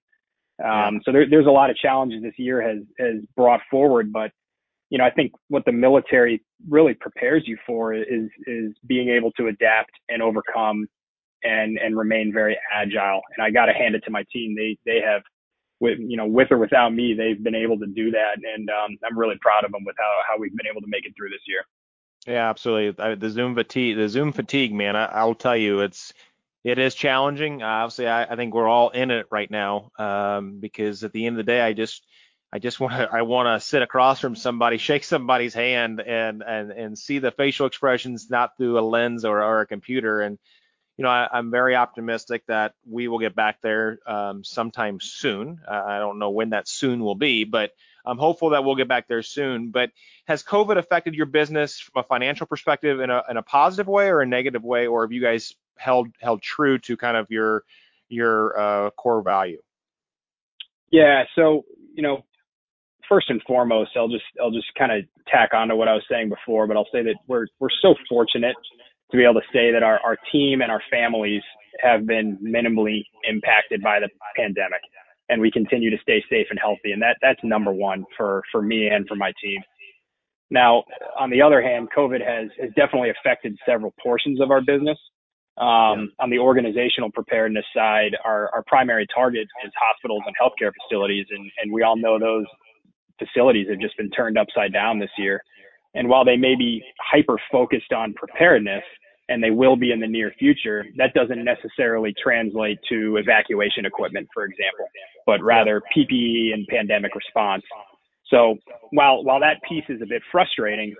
Um. 0.65 1.01
So 1.05 1.13
there, 1.13 1.29
there's 1.29 1.47
a 1.47 1.51
lot 1.51 1.71
of 1.71 1.77
challenges 1.77 2.23
this 2.23 2.35
year 2.37 2.63
has 2.63 2.79
has 2.99 3.23
brought 3.37 3.61
forward, 3.71 4.13
but 4.13 4.31
you 4.93 4.99
know 4.99 5.05
I 5.05 5.11
think 5.11 5.33
what 5.49 5.65
the 5.65 5.73
military 5.73 6.45
really 6.69 6.93
prepares 6.93 7.45
you 7.47 7.57
for 7.67 7.95
is 7.95 8.29
is 8.47 8.73
being 8.87 9.09
able 9.09 9.33
to 9.33 9.49
adapt 9.49 9.93
and 10.11 10.23
overcome 10.23 10.87
and 11.43 11.79
and 11.79 11.97
remain 11.97 12.31
very 12.31 12.59
agile. 12.73 13.23
And 13.35 13.43
I 13.43 13.51
got 13.51 13.67
to 13.67 13.73
hand 13.73 13.95
it 13.95 14.05
to 14.05 14.11
my 14.11 14.23
team. 14.31 14.55
They 14.55 14.77
they 14.85 15.01
have 15.01 15.23
with 15.81 15.99
you 15.99 16.19
know 16.19 16.27
with 16.27 16.53
or 16.53 16.59
without 16.59 16.95
me, 16.95 17.15
they've 17.15 17.43
been 17.43 17.55
able 17.55 17.79
to 17.79 17.87
do 17.87 18.11
that, 18.11 18.37
and 18.55 18.69
um, 18.69 18.99
I'm 19.03 19.19
really 19.19 19.37
proud 19.41 19.65
of 19.65 19.73
them 19.73 19.83
with 19.87 19.97
how 19.99 20.21
how 20.29 20.39
we've 20.39 20.55
been 20.55 20.69
able 20.71 20.83
to 20.83 20.87
make 20.89 21.07
it 21.07 21.15
through 21.17 21.31
this 21.31 21.41
year. 21.47 21.65
Yeah, 22.27 22.51
absolutely. 22.51 23.17
The 23.17 23.31
Zoom 23.31 23.55
fatigue, 23.55 23.97
the 23.97 24.09
Zoom 24.09 24.33
fatigue, 24.33 24.73
man. 24.73 24.95
I, 24.95 25.25
will 25.25 25.35
tell 25.35 25.57
you, 25.57 25.81
it's 25.81 26.13
it 26.63 26.79
is 26.79 26.95
challenging. 26.95 27.63
Obviously, 27.63 28.07
I, 28.07 28.25
I, 28.25 28.37
think 28.37 28.55
we're 28.55 28.69
all 28.69 28.91
in 28.91 29.11
it 29.11 29.27
right 29.33 29.51
now 29.51 29.91
um, 29.99 30.61
because 30.61 31.03
at 31.03 31.13
the 31.13 31.27
end 31.27 31.35
of 31.35 31.45
the 31.45 31.51
day, 31.51 31.61
I 31.61 31.73
just 31.73 32.07
I 32.53 32.59
just 32.59 32.79
want 32.79 32.93
to 32.93 33.09
I 33.11 33.23
want 33.23 33.47
to 33.47 33.67
sit 33.67 33.81
across 33.81 34.21
from 34.21 34.37
somebody, 34.37 34.77
shake 34.77 35.05
somebody's 35.05 35.55
hand, 35.55 36.01
and 36.01 36.43
and 36.43 36.71
and 36.71 36.99
see 36.99 37.19
the 37.19 37.31
facial 37.31 37.67
expressions 37.67 38.29
not 38.29 38.57
through 38.57 38.79
a 38.79 38.83
lens 38.83 39.25
or, 39.25 39.43
or 39.43 39.63
a 39.63 39.67
computer. 39.67 40.21
And 40.21 40.39
you 40.99 41.05
know, 41.05 41.09
I, 41.09 41.39
am 41.39 41.51
very 41.51 41.75
optimistic 41.75 42.45
that 42.49 42.75
we 42.87 43.09
will 43.09 43.19
get 43.19 43.35
back 43.35 43.63
there 43.63 43.99
um, 44.07 44.45
sometime 44.45 45.01
soon. 45.01 45.61
Uh, 45.67 45.83
I 45.87 45.99
don't 45.99 46.19
know 46.19 46.31
when 46.31 46.51
that 46.51 46.69
soon 46.69 47.03
will 47.03 47.15
be, 47.15 47.45
but 47.45 47.71
I'm 48.05 48.19
hopeful 48.19 48.51
that 48.51 48.65
we'll 48.65 48.77
get 48.77 48.89
back 48.89 49.09
there 49.09 49.23
soon. 49.23 49.71
But 49.71 49.91
has 50.27 50.43
COVID 50.43 50.77
affected 50.77 51.15
your 51.15 51.27
business 51.27 51.81
from 51.81 52.01
a 52.01 52.07
financial 52.07 52.47
perspective 52.47 53.01
in 53.01 53.09
a, 53.09 53.23
in 53.31 53.39
a 53.39 53.43
positive 53.43 53.87
way 53.87 54.09
or 54.09 54.21
a 54.21 54.27
negative 54.27 54.63
way, 54.63 54.87
or 54.87 55.05
have 55.05 55.13
you 55.13 55.23
guys 55.23 55.55
held 55.79 56.09
held 56.21 56.43
true 56.43 56.79
to 56.81 56.99
kind 56.99 57.17
of 57.17 57.31
your 57.31 57.65
your 58.11 58.59
uh, 58.61 58.91
core 58.91 59.23
value? 59.23 59.63
Yeah. 60.91 61.25
So 61.35 61.65
you 61.95 62.03
know, 62.03 62.25
first 63.13 63.29
and 63.29 63.43
foremost, 63.47 63.91
I'll 63.97 64.09
just 64.09 64.25
I'll 64.41 64.51
just 64.51 64.69
kind 64.79 64.91
of 64.91 65.05
tack 65.29 65.51
on 65.53 65.69
to 65.69 65.77
what 65.77 65.89
I 65.89 65.93
was 65.93 66.05
saying 66.11 66.31
before, 66.31 66.67
but 66.67 66.77
I'll 66.79 66.89
say 66.93 67.03
that 67.03 67.17
we're 67.29 67.47
we're 67.61 67.69
so 67.83 67.95
fortunate 68.09 68.57
to 69.11 69.17
be 69.17 69.25
able 69.25 69.35
to 69.35 69.47
say 69.53 69.71
that 69.71 69.83
our, 69.83 70.01
our 70.01 70.17
team 70.33 70.63
and 70.63 70.73
our 70.73 70.83
families 70.91 71.43
have 71.83 72.07
been 72.07 72.39
minimally 72.43 73.03
impacted 73.29 73.83
by 73.83 74.01
the 74.01 74.09
pandemic 74.37 74.81
and 75.29 75.41
we 75.41 75.51
continue 75.51 75.91
to 75.91 75.99
stay 76.03 76.25
safe 76.31 76.47
and 76.51 76.59
healthy. 76.59 76.93
And 76.93 77.03
that 77.03 77.17
that's 77.21 77.41
number 77.45 77.73
one 77.73 78.05
for 78.17 78.43
for 78.51 78.63
me 78.63 78.89
and 78.89 79.07
for 79.07 79.15
my 79.15 79.33
team. 79.43 79.61
Now, 80.51 80.85
on 81.19 81.31
the 81.31 81.43
other 81.43 81.63
hand, 81.63 81.89
COVID 81.97 82.27
has 82.27 82.51
has 82.61 82.71
definitely 82.77 83.11
affected 83.11 83.57
several 83.67 83.93
portions 84.03 84.41
of 84.41 84.51
our 84.51 84.63
business. 84.63 84.99
Um. 85.59 86.13
On 86.19 86.31
the 86.31 86.39
organizational 86.39 87.11
preparedness 87.13 87.67
side, 87.77 88.17
our, 88.25 88.49
our 88.55 88.65
primary 88.67 89.07
target 89.15 89.47
is 89.67 89.73
hospitals 89.77 90.23
and 90.25 90.35
healthcare 90.41 90.73
facilities, 90.81 91.27
and, 91.31 91.51
and 91.63 91.71
we 91.71 91.83
all 91.83 91.97
know 91.97 92.19
those 92.19 92.47
facilities 93.19 93.69
have 93.69 93.81
just 93.81 93.97
been 93.97 94.11
turned 94.11 94.39
upside 94.39 94.73
down 94.73 94.99
this 94.99 95.11
year. 95.19 95.43
And 95.95 96.09
while 96.09 96.25
they 96.25 96.37
may 96.37 96.55
be 96.57 96.83
hyper 96.99 97.39
focused 97.51 97.93
on 97.93 98.15
preparedness, 98.15 98.83
and 99.29 99.43
they 99.43 99.51
will 99.51 99.77
be 99.77 99.93
in 99.93 100.01
the 100.01 100.07
near 100.07 100.33
future, 100.39 100.85
that 100.97 101.15
doesn't 101.15 101.45
necessarily 101.45 102.15
translate 102.23 102.79
to 102.89 103.17
evacuation 103.17 103.87
equipment, 103.87 104.29
for 104.35 104.45
example, 104.45 104.87
but 105.27 105.43
rather 105.43 105.81
PPE 105.97 106.53
and 106.53 106.67
pandemic 106.69 107.15
response. 107.15 107.63
So 108.29 108.57
while 108.91 109.23
while 109.25 109.41
that 109.41 109.63
piece 109.69 109.85
is 109.89 110.01
a 110.03 110.07
bit 110.07 110.23
frustrating, 110.31 110.95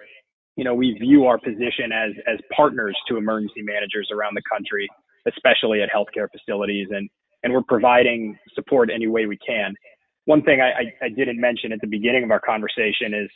you 0.57 0.65
know, 0.65 0.75
we 0.75 0.97
view 1.01 1.27
our 1.27 1.39
position 1.39 1.93
as 1.93 2.13
as 2.27 2.39
partners 2.55 2.97
to 3.09 3.17
emergency 3.17 3.63
managers 3.63 4.09
around 4.13 4.35
the 4.35 4.43
country, 4.51 4.89
especially 5.27 5.83
at 5.83 5.89
healthcare 5.91 6.29
facilities, 6.31 6.89
and 6.91 7.09
and 7.43 7.53
we're 7.53 7.63
providing 7.63 8.39
support 8.55 8.91
any 8.95 9.09
way 9.09 9.27
we 9.27 9.39
can. 9.39 9.75
One 10.25 10.43
thing 10.43 10.61
I, 10.61 11.05
I, 11.05 11.09
didn't 11.09 11.41
mention 11.41 11.73
at 11.73 11.81
the 11.81 11.89
beginning 11.89 12.23
of 12.23 12.31
our 12.31 12.39
conversation 12.39 13.13
is 13.13 13.29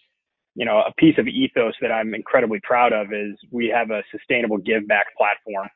you 0.56 0.64
know, 0.64 0.78
a 0.78 0.92
piece 0.98 1.16
of 1.18 1.28
ethos 1.28 1.74
that 1.82 1.92
I'm 1.92 2.14
incredibly 2.14 2.60
proud 2.62 2.94
of 2.94 3.12
is 3.12 3.36
we 3.50 3.68
have 3.68 3.90
a 3.90 4.02
sustainable 4.10 4.56
give 4.56 4.88
back 4.88 5.06
platform, 5.16 5.68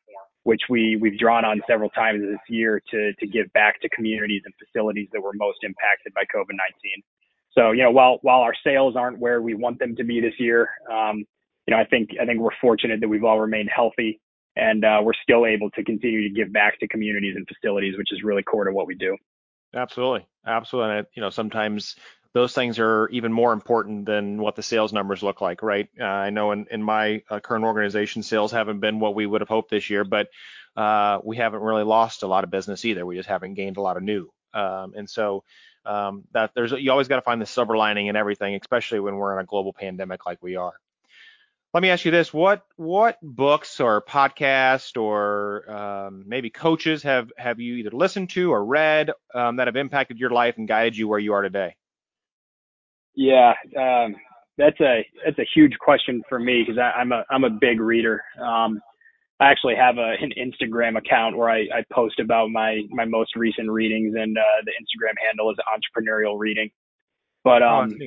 which 0.45 0.63
we, 0.71 0.97
we've 1.01 1.19
drawn 1.19 1.45
on 1.45 1.61
several 1.69 1.91
times 1.91 2.23
this 2.23 2.41
year 2.49 2.81
to, 2.91 3.13
to 3.13 3.27
give 3.27 3.53
back 3.53 3.79
to 3.83 3.91
communities 3.91 4.41
and 4.47 4.55
facilities 4.59 5.09
that 5.13 5.21
were 5.21 5.35
most 5.35 5.59
impacted 5.63 6.15
by 6.15 6.23
COVID-19. 6.35 7.05
So, 7.53 7.73
you 7.73 7.83
know, 7.83 7.91
while, 7.91 8.21
while 8.23 8.41
our 8.41 8.55
sales 8.65 8.97
aren't 8.97 9.19
where 9.19 9.43
we 9.43 9.55
want 9.55 9.79
them 9.79 9.95
to 9.97 10.05
be 10.05 10.19
this 10.19 10.35
year, 10.39 10.71
um, 10.91 11.25
you 11.67 11.75
know, 11.75 11.77
I 11.77 11.85
think, 11.85 12.11
I 12.21 12.25
think 12.25 12.41
we're 12.41 12.57
fortunate 12.59 13.01
that 13.01 13.09
we've 13.09 13.25
all 13.25 13.39
remained 13.39 13.69
healthy 13.75 14.19
and 14.57 14.83
uh, 14.83 15.01
we're 15.03 15.13
still 15.23 15.45
able 15.45 15.71
to 15.73 15.85
continue 15.85 16.27
to 16.27 16.35
give 16.35 16.55
back 16.55 16.81
to 16.81 16.89
communities 16.89 17.35
and 17.37 17.47
facilities, 17.47 17.99
which 17.99 18.09
is 18.13 18.23
really 18.25 18.43
core 18.43 18.65
to 18.65 18.73
what 18.73 18.87
we 18.87 18.95
do. 18.95 19.15
Absolutely, 19.75 20.27
absolutely. 20.47 20.99
And, 20.99 21.07
you 21.15 21.23
know, 21.23 21.31
sometimes 21.31 21.97
those 22.33 22.53
things 22.55 22.79
are 22.79 23.09
even 23.09 23.33
more 23.33 23.53
important 23.53 24.07
than 24.07 24.41
what 24.41 24.57
the 24.57 24.63
sales 24.63 24.93
numbers 24.93 25.23
look 25.23 25.41
like, 25.41 25.63
right? 25.63 25.89
Uh, 25.99 26.05
I 26.05 26.31
know 26.31 26.53
in, 26.53 26.67
in 26.71 26.83
my 26.83 27.23
uh, 27.29 27.41
current 27.41 27.65
organization, 27.65 28.23
sales 28.23 28.53
haven't 28.53 28.81
been 28.81 29.01
what 29.01 29.15
we 29.15 29.27
would 29.27 29.41
have 29.41 29.49
hoped 29.49 29.71
this 29.71 29.91
year, 29.91 30.05
but 30.05 30.29
uh, 30.77 31.19
we 31.25 31.37
haven't 31.37 31.61
really 31.61 31.85
lost 31.85 32.23
a 32.23 32.27
lot 32.27 32.45
of 32.45 32.51
business 32.51 32.85
either. 32.85 33.05
We 33.05 33.17
just 33.17 33.29
haven't 33.29 33.55
gained 33.55 33.77
a 33.77 33.81
lot 33.83 33.97
of 33.97 34.03
new. 34.03 34.31
Um, 34.55 34.95
and 34.97 35.09
so 35.09 35.45
um, 35.85 36.25
that 36.33 36.53
there's 36.55 36.73
you 36.73 36.91
always 36.91 37.09
got 37.09 37.17
to 37.17 37.23
find 37.23 37.41
the 37.41 37.47
silver 37.47 37.77
lining 37.77 38.07
in 38.09 38.17
everything, 38.17 38.55
especially 38.61 39.01
when 39.01 39.17
we're 39.17 39.35
in 39.39 39.43
a 39.43 39.47
global 39.47 39.73
pandemic 39.73 40.27
like 40.27 40.43
we 40.43 40.57
are. 40.57 40.75
Let 41.73 41.83
me 41.83 41.91
ask 41.91 42.05
you 42.05 42.11
this: 42.11 42.35
what 42.35 42.65
what 42.77 43.19
books 43.23 43.79
or 43.79 44.03
podcast 44.03 45.01
or 45.01 45.71
um, 45.71 46.25
maybe 46.27 46.51
coaches 46.51 47.05
have 47.05 47.31
have 47.37 47.61
you 47.61 47.77
either 47.77 47.91
listened 47.91 48.31
to 48.31 48.53
or 48.53 48.65
read 48.65 49.11
um, 49.35 49.57
that 49.57 49.69
have 49.69 49.77
impacted 49.77 50.19
your 50.19 50.31
life 50.31 50.57
and 50.59 50.67
guided 50.67 50.97
you 50.97 51.07
where 51.07 51.19
you 51.21 51.33
are 51.33 51.43
today? 51.43 51.77
Yeah, 53.15 53.53
um, 53.79 54.17
that's 54.59 54.81
a 54.81 55.07
that's 55.25 55.39
a 55.39 55.47
huge 55.55 55.77
question 55.79 56.23
for 56.29 56.41
me 56.41 56.65
because 56.67 56.81
I'm 56.81 57.13
a 57.13 57.25
I'm 57.31 57.45
a 57.45 57.51
big 57.51 57.81
reader. 57.81 58.23
Um, 58.41 58.81
I 59.41 59.51
actually 59.51 59.77
have 59.77 59.97
a, 59.97 60.17
an 60.21 60.33
Instagram 60.37 60.99
account 60.99 61.37
where 61.37 61.49
I, 61.49 61.61
I 61.61 61.85
post 61.93 62.21
about 62.21 62.51
my 62.51 62.83
my 62.91 63.05
most 63.05 63.37
recent 63.37 63.71
readings, 63.71 64.15
and 64.17 64.37
uh, 64.37 64.43
the 64.65 64.73
Instagram 64.73 65.15
handle 65.25 65.51
is 65.51 65.57
entrepreneurial 65.67 66.39
reading. 66.39 66.71
But 67.43 67.63
oh, 67.63 67.69
um, 67.69 67.91
oh, 67.95 68.07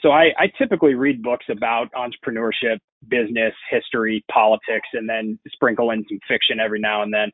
so 0.00 0.10
I, 0.10 0.30
I 0.38 0.46
typically 0.58 0.94
read 0.94 1.22
books 1.22 1.46
about 1.50 1.88
entrepreneurship, 1.92 2.78
business, 3.08 3.52
history, 3.70 4.24
politics, 4.32 4.88
and 4.94 5.08
then 5.08 5.38
sprinkle 5.52 5.90
in 5.90 6.04
some 6.08 6.18
fiction 6.26 6.60
every 6.60 6.80
now 6.80 7.02
and 7.02 7.12
then. 7.12 7.30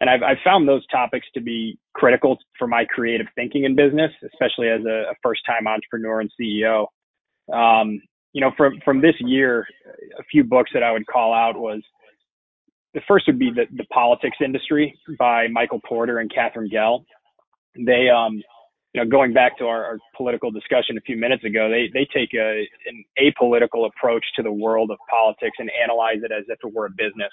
And 0.00 0.08
I've, 0.08 0.22
I've 0.22 0.42
found 0.44 0.68
those 0.68 0.86
topics 0.86 1.26
to 1.34 1.40
be 1.40 1.76
critical 1.94 2.38
for 2.56 2.68
my 2.68 2.84
creative 2.84 3.26
thinking 3.34 3.64
in 3.64 3.74
business, 3.74 4.12
especially 4.24 4.68
as 4.68 4.84
a, 4.86 5.10
a 5.10 5.14
first 5.22 5.40
time 5.44 5.66
entrepreneur 5.66 6.20
and 6.20 6.30
CEO. 6.40 6.86
Um, 7.52 8.00
you 8.32 8.40
know, 8.40 8.52
from, 8.56 8.78
from 8.84 9.00
this 9.00 9.14
year, 9.18 9.66
a 10.18 10.22
few 10.30 10.44
books 10.44 10.70
that 10.74 10.84
I 10.84 10.92
would 10.92 11.06
call 11.06 11.34
out 11.34 11.56
was 11.56 11.82
the 12.94 13.00
first 13.08 13.26
would 13.26 13.40
be 13.40 13.50
the, 13.50 13.64
the 13.76 13.84
politics 13.86 14.36
industry 14.44 14.96
by 15.18 15.48
Michael 15.48 15.80
Porter 15.86 16.18
and 16.18 16.32
Katherine 16.32 16.70
Gehl. 16.72 17.04
They, 17.74 18.08
um, 18.08 18.40
you 18.94 19.02
know, 19.02 19.08
going 19.08 19.32
back 19.32 19.58
to 19.58 19.64
our, 19.64 19.84
our, 19.84 19.98
political 20.16 20.50
discussion 20.50 20.96
a 20.96 21.00
few 21.02 21.16
minutes 21.16 21.44
ago, 21.44 21.68
they, 21.68 21.90
they 21.92 22.06
take 22.12 22.32
a, 22.34 22.66
an 22.86 23.04
apolitical 23.18 23.86
approach 23.86 24.24
to 24.36 24.42
the 24.42 24.52
world 24.52 24.90
of 24.90 24.98
politics 25.10 25.56
and 25.58 25.70
analyze 25.82 26.18
it 26.22 26.32
as 26.32 26.44
if 26.48 26.58
it 26.64 26.74
were 26.74 26.86
a 26.86 26.90
business. 26.90 27.30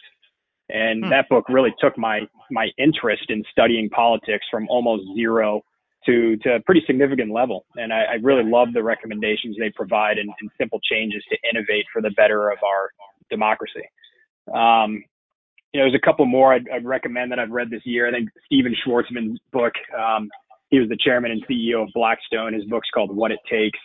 And 0.69 1.03
hmm. 1.03 1.09
that 1.09 1.29
book 1.29 1.45
really 1.47 1.73
took 1.79 1.97
my 1.97 2.21
my 2.51 2.69
interest 2.77 3.25
in 3.29 3.43
studying 3.51 3.89
politics 3.89 4.45
from 4.49 4.67
almost 4.69 5.03
zero 5.15 5.61
to 6.05 6.37
to 6.37 6.55
a 6.55 6.59
pretty 6.61 6.83
significant 6.87 7.31
level. 7.31 7.65
And 7.75 7.93
I, 7.93 8.03
I 8.03 8.13
really 8.21 8.43
love 8.43 8.69
the 8.73 8.83
recommendations 8.83 9.55
they 9.59 9.71
provide 9.75 10.17
and, 10.17 10.29
and, 10.41 10.49
simple 10.57 10.79
changes 10.91 11.23
to 11.29 11.37
innovate 11.49 11.85
for 11.93 12.01
the 12.01 12.11
better 12.11 12.49
of 12.49 12.57
our 12.63 12.89
democracy. 13.29 13.83
Um, 14.53 15.03
you 15.73 15.81
know, 15.81 15.89
there's 15.89 15.95
a 16.01 16.05
couple 16.05 16.25
more 16.25 16.53
I'd, 16.53 16.69
I'd, 16.73 16.85
recommend 16.85 17.31
that 17.31 17.39
I've 17.39 17.51
read 17.51 17.69
this 17.69 17.81
year. 17.85 18.07
I 18.07 18.11
think 18.11 18.29
Stephen 18.45 18.75
Schwarzman's 18.85 19.39
book. 19.51 19.73
Um, 19.97 20.29
he 20.75 20.79
was 20.81 20.89
the 20.89 20.97
chairman 20.99 21.31
and 21.31 21.41
CEO 21.47 21.83
of 21.83 21.89
Blackstone. 21.93 22.53
His 22.53 22.65
book's 22.65 22.89
called 22.93 23.15
What 23.15 23.31
It 23.31 23.39
Takes. 23.49 23.79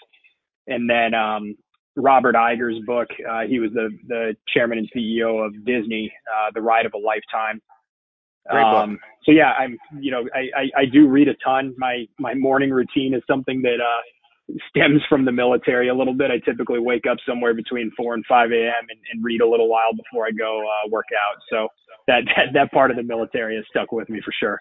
And 0.66 0.90
then 0.90 1.14
um, 1.14 1.55
Robert 1.94 2.35
Iger's 2.35 2.85
book. 2.85 3.07
Uh, 3.29 3.42
he 3.42 3.61
was 3.61 3.70
the 3.72 3.90
the 4.09 4.35
chairman 4.53 4.79
and 4.79 4.90
CEO 4.96 5.46
of 5.46 5.53
Disney, 5.64 6.12
uh, 6.26 6.50
The 6.53 6.61
Ride 6.61 6.87
of 6.87 6.94
a 6.94 6.98
Lifetime. 6.98 7.62
Great 8.50 8.64
um, 8.64 8.92
book. 8.94 9.00
So 9.24 9.33
yeah, 9.33 9.53
I'm 9.53 9.79
you 10.00 10.11
know 10.11 10.29
I, 10.35 10.48
I, 10.59 10.81
I 10.81 10.85
do 10.92 11.07
read 11.07 11.29
a 11.29 11.35
ton. 11.44 11.74
My 11.79 12.07
my 12.18 12.35
morning 12.35 12.70
routine 12.70 13.14
is 13.14 13.22
something 13.29 13.62
that 13.62 13.79
uh, 13.81 14.57
stems 14.68 15.00
from 15.09 15.24
the 15.24 15.33
military 15.33 15.90
a 15.90 15.94
little 15.94 16.14
bit. 16.14 16.33
I 16.33 16.38
typically 16.38 16.81
wake 16.81 17.07
up 17.09 17.18
somewhere 17.24 17.55
between 17.55 17.92
4 17.96 18.14
and 18.14 18.24
5 18.26 18.50
a.m. 18.50 18.87
And, 18.88 18.98
and 19.12 19.24
read 19.24 19.42
a 19.42 19.48
little 19.48 19.68
while 19.68 19.94
before 19.94 20.26
I 20.26 20.33
go 20.33 20.61
uh, 20.61 20.88
work 20.90 21.07
out. 21.14 21.40
So 21.48 21.68
that, 22.09 22.22
that 22.35 22.46
that 22.55 22.72
part 22.72 22.90
of 22.90 22.96
the 22.96 23.05
military 23.05 23.55
has 23.55 23.64
stuck 23.70 23.92
with 23.92 24.09
me 24.09 24.20
for 24.24 24.33
sure. 24.40 24.61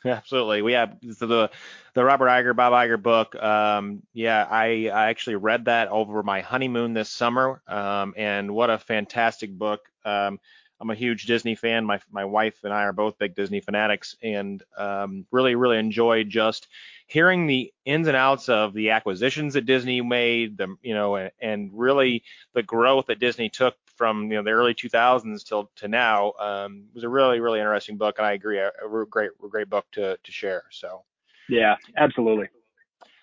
Absolutely. 0.04 0.62
We 0.62 0.72
have 0.72 0.96
so 1.16 1.26
the 1.26 1.50
the 1.94 2.04
Robert 2.04 2.26
Iger, 2.26 2.54
Bob 2.54 2.72
Iger 2.72 3.02
book. 3.02 3.34
Um, 3.36 4.02
yeah, 4.12 4.46
I, 4.48 4.88
I 4.92 5.08
actually 5.08 5.36
read 5.36 5.64
that 5.66 5.88
over 5.88 6.22
my 6.22 6.40
honeymoon 6.40 6.92
this 6.94 7.10
summer. 7.10 7.62
Um, 7.66 8.14
and 8.16 8.54
what 8.54 8.70
a 8.70 8.78
fantastic 8.78 9.50
book. 9.56 9.80
Um, 10.04 10.38
I'm 10.78 10.90
a 10.90 10.94
huge 10.94 11.24
Disney 11.24 11.54
fan. 11.54 11.84
My 11.86 12.00
my 12.10 12.24
wife 12.24 12.58
and 12.62 12.72
I 12.72 12.82
are 12.82 12.92
both 12.92 13.18
big 13.18 13.34
Disney 13.34 13.60
fanatics, 13.60 14.14
and 14.22 14.62
um, 14.76 15.26
really 15.30 15.54
really 15.54 15.78
enjoyed 15.78 16.28
just 16.28 16.68
hearing 17.06 17.46
the 17.46 17.72
ins 17.84 18.08
and 18.08 18.16
outs 18.16 18.48
of 18.48 18.74
the 18.74 18.90
acquisitions 18.90 19.54
that 19.54 19.64
Disney 19.64 20.02
made, 20.02 20.58
the 20.58 20.76
you 20.82 20.94
know, 20.94 21.16
and, 21.16 21.30
and 21.40 21.70
really 21.72 22.24
the 22.52 22.62
growth 22.62 23.06
that 23.06 23.20
Disney 23.20 23.48
took 23.48 23.74
from 23.96 24.30
you 24.30 24.36
know 24.36 24.42
the 24.42 24.50
early 24.50 24.74
2000s 24.74 25.44
till 25.44 25.70
to 25.76 25.88
now. 25.88 26.32
Um, 26.38 26.84
was 26.94 27.04
a 27.04 27.08
really 27.08 27.40
really 27.40 27.58
interesting 27.60 27.96
book, 27.96 28.16
and 28.18 28.26
I 28.26 28.32
agree, 28.32 28.58
a, 28.58 28.68
a 28.68 29.06
great 29.08 29.30
great 29.50 29.68
book 29.68 29.86
to 29.92 30.16
to 30.22 30.32
share. 30.32 30.64
So. 30.70 31.02
Yeah, 31.48 31.76
absolutely. 31.96 32.48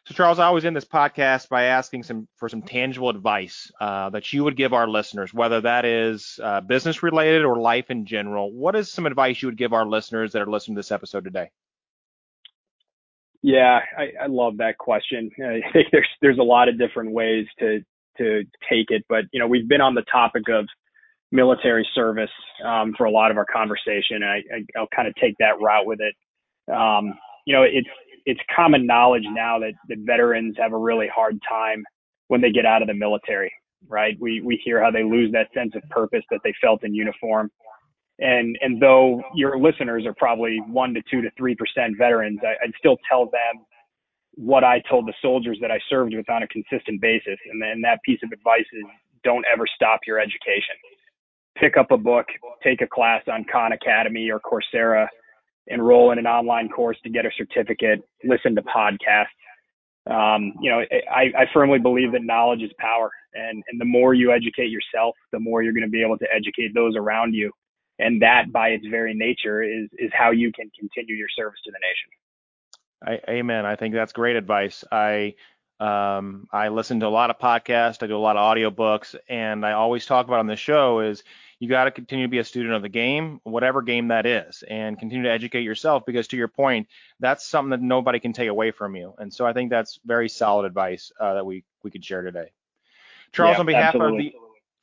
So 0.06 0.14
Charles, 0.14 0.38
I 0.38 0.48
always 0.48 0.66
end 0.66 0.76
this 0.76 0.84
podcast 0.84 1.48
by 1.48 1.64
asking 1.64 2.04
some 2.04 2.28
for 2.36 2.50
some 2.50 2.62
tangible 2.62 3.10
advice 3.10 3.72
uh, 3.80 4.10
that 4.10 4.34
you 4.34 4.44
would 4.44 4.58
give 4.58 4.74
our 4.74 4.88
listeners, 4.88 5.34
whether 5.34 5.62
that 5.62 5.86
is 5.86 6.42
uh, 6.44 6.60
business 6.60 7.04
related 7.04 7.46
or 7.46 7.58
life 7.58 7.90
in 7.90 8.06
general. 8.06 8.52
What 8.52 8.76
is 8.76 8.92
some 8.92 9.06
advice 9.06 9.42
you 9.42 9.48
would 9.48 9.58
give 9.58 9.72
our 9.72 9.86
listeners 9.86 10.34
that 10.34 10.42
are 10.42 10.50
listening 10.50 10.76
to 10.76 10.80
this 10.80 10.92
episode 10.92 11.24
today? 11.24 11.52
Yeah, 13.42 13.80
I, 13.98 14.24
I 14.24 14.28
love 14.28 14.58
that 14.58 14.78
question. 14.78 15.32
I 15.38 15.62
think 15.74 15.88
there's 15.94 16.08
there's 16.22 16.40
a 16.40 16.44
lot 16.44 16.68
of 16.68 16.78
different 16.78 17.12
ways 17.12 17.46
to 17.60 17.80
to 18.18 18.44
take 18.70 18.90
it, 18.90 19.04
but 19.10 19.26
you 19.32 19.40
know 19.40 19.48
we've 19.48 19.68
been 19.68 19.82
on 19.82 19.96
the 19.96 20.04
topic 20.12 20.44
of 20.50 20.66
military 21.32 21.88
service 21.96 22.30
um, 22.64 22.94
for 22.98 23.06
a 23.06 23.12
lot 23.12 23.32
of 23.32 23.38
our 23.38 23.46
conversation, 23.52 24.18
and 24.18 24.26
I, 24.26 24.44
I, 24.56 24.80
will 24.80 24.88
kind 24.96 25.08
of 25.08 25.16
take 25.16 25.36
that 25.40 25.60
route 25.60 25.86
with 25.86 26.00
it. 26.00 26.16
Um, 26.72 27.14
you 27.46 27.54
know, 27.54 27.64
it's 27.64 27.90
it's 28.26 28.40
common 28.56 28.86
knowledge 28.86 29.26
now 29.26 29.60
that, 29.60 29.74
that 29.90 29.98
veterans 30.00 30.56
have 30.58 30.74
a 30.74 30.78
really 30.78 31.08
hard 31.14 31.40
time 31.48 31.84
when 32.28 32.42
they 32.42 32.52
get 32.52 32.66
out 32.66 32.82
of 32.82 32.88
the 32.88 32.94
military, 32.94 33.52
right? 33.88 34.18
We, 34.20 34.42
we 34.42 34.62
hear 34.64 34.82
how 34.82 34.92
they 34.92 35.04
lose 35.04 35.32
that 35.34 35.48
sense 35.54 35.74
of 35.76 35.84
purpose 35.90 36.24
that 36.32 36.40
they 36.44 36.54
felt 36.62 36.84
in 36.84 36.94
uniform. 36.94 37.52
And, 38.20 38.58
and 38.62 38.82
though 38.82 39.22
your 39.36 39.60
listeners 39.60 40.06
are 40.06 40.14
probably 40.14 40.62
one 40.68 40.94
to 40.94 41.02
two 41.12 41.22
to 41.22 41.30
3% 41.40 41.56
veterans, 41.98 42.40
I, 42.44 42.54
I'd 42.64 42.74
still 42.78 42.98
tell 43.10 43.26
them 43.26 43.66
what 44.36 44.64
I 44.64 44.82
told 44.90 45.08
the 45.08 45.14
soldiers 45.22 45.58
that 45.62 45.72
I 45.72 45.80
served 45.90 46.16
with 46.16 46.30
on 46.30 46.44
a 46.44 46.48
consistent 46.48 47.02
basis. 47.02 47.38
And 47.52 47.62
then 47.62 47.82
that 47.82 48.00
piece 48.04 48.20
of 48.24 48.32
advice 48.32 48.66
is 48.74 48.84
don't 49.24 49.46
ever 49.52 49.66
stop 49.76 50.02
your 50.06 50.20
education. 50.20 50.76
Pick 51.58 51.78
up 51.78 51.92
a 51.92 51.98
book, 51.98 52.26
take 52.64 52.82
a 52.82 52.88
class 52.88 53.22
on 53.32 53.46
Khan 53.52 53.74
Academy 53.74 54.30
or 54.32 54.40
Coursera, 54.40 55.08
enroll 55.68 56.12
in 56.12 56.20
an 56.20 56.28
online 56.28 56.68
course 56.70 56.98
to 57.04 57.10
get 57.10 57.26
a 57.26 57.30
certificate, 57.38 58.02
listen 58.24 58.56
to 58.56 58.64
podcasts. 58.64 59.28
Um, 60.10 60.54
you 60.62 60.70
know, 60.70 60.82
I, 61.10 61.32
I 61.38 61.46
firmly 61.54 61.80
believe 61.80 62.12
that 62.12 62.24
knowledge 62.24 62.62
is 62.62 62.72
power, 62.78 63.10
and 63.34 63.64
and 63.70 63.80
the 63.80 63.86
more 63.86 64.14
you 64.14 64.34
educate 64.34 64.70
yourself, 64.70 65.16
the 65.32 65.40
more 65.40 65.64
you're 65.64 65.72
going 65.72 65.86
to 65.86 65.90
be 65.90 66.04
able 66.04 66.18
to 66.18 66.28
educate 66.36 66.74
those 66.74 66.98
around 66.98 67.34
you, 67.34 67.52
and 68.00 68.22
that 68.22 68.52
by 68.52 68.70
its 68.70 68.86
very 68.88 69.14
nature 69.14 69.64
is 69.64 69.88
is 69.98 70.12
how 70.14 70.32
you 70.32 70.52
can 70.52 70.70
continue 70.78 71.16
your 71.16 71.30
service 71.34 71.60
to 71.64 71.72
the 71.72 71.80
nation. 71.80 72.10
I, 73.06 73.20
amen. 73.30 73.66
I 73.66 73.76
think 73.76 73.94
that's 73.94 74.14
great 74.14 74.36
advice. 74.36 74.84
I 74.92 75.36
um, 75.80 76.48
I 76.52 76.70
listen 76.70 77.00
to 77.02 77.08
a 77.08 77.10
lot 77.10 77.30
of 77.30 77.40
podcasts. 77.40 78.02
I 78.02 78.08
do 78.08 78.16
a 78.16 78.18
lot 78.18 78.38
of 78.38 78.56
audiobooks, 78.56 79.16
and 79.28 79.66
I 79.66 79.74
always 79.74 80.06
talk 80.06 80.28
about 80.28 80.40
on 80.40 80.48
the 80.48 80.56
show 80.56 81.02
is 81.02 81.24
you 81.60 81.68
got 81.68 81.86
to 81.86 81.92
continue 81.92 82.26
to 82.26 82.32
be 82.32 82.40
a 82.40 82.44
student 82.44 82.74
of 82.74 82.82
the 82.82 82.90
game, 82.90 83.40
whatever 83.44 83.82
game 83.82 84.10
that 84.10 84.26
is, 84.26 84.64
and 84.70 84.98
continue 85.00 85.24
to 85.24 85.32
educate 85.32 85.64
yourself 85.64 86.06
because 86.06 86.28
to 86.30 86.38
your 86.38 86.48
point, 86.48 86.88
that's 87.20 87.46
something 87.46 87.72
that 87.72 87.82
nobody 87.82 88.20
can 88.20 88.34
take 88.34 88.50
away 88.50 88.72
from 88.72 88.96
you. 88.96 89.14
And 89.18 89.34
so 89.34 89.46
I 89.46 89.54
think 89.54 89.70
that's 89.70 90.00
very 90.06 90.30
solid 90.30 90.66
advice 90.66 91.12
uh, 91.20 91.36
that 91.36 91.46
we 91.46 91.64
we 91.84 91.92
could 91.92 92.06
share 92.06 92.22
today. 92.22 92.52
Charles, 93.32 93.56
yeah, 93.56 93.60
on 93.60 93.66
behalf 93.66 93.96
absolutely. 93.96 94.28
of 94.28 94.34
the 94.34 94.40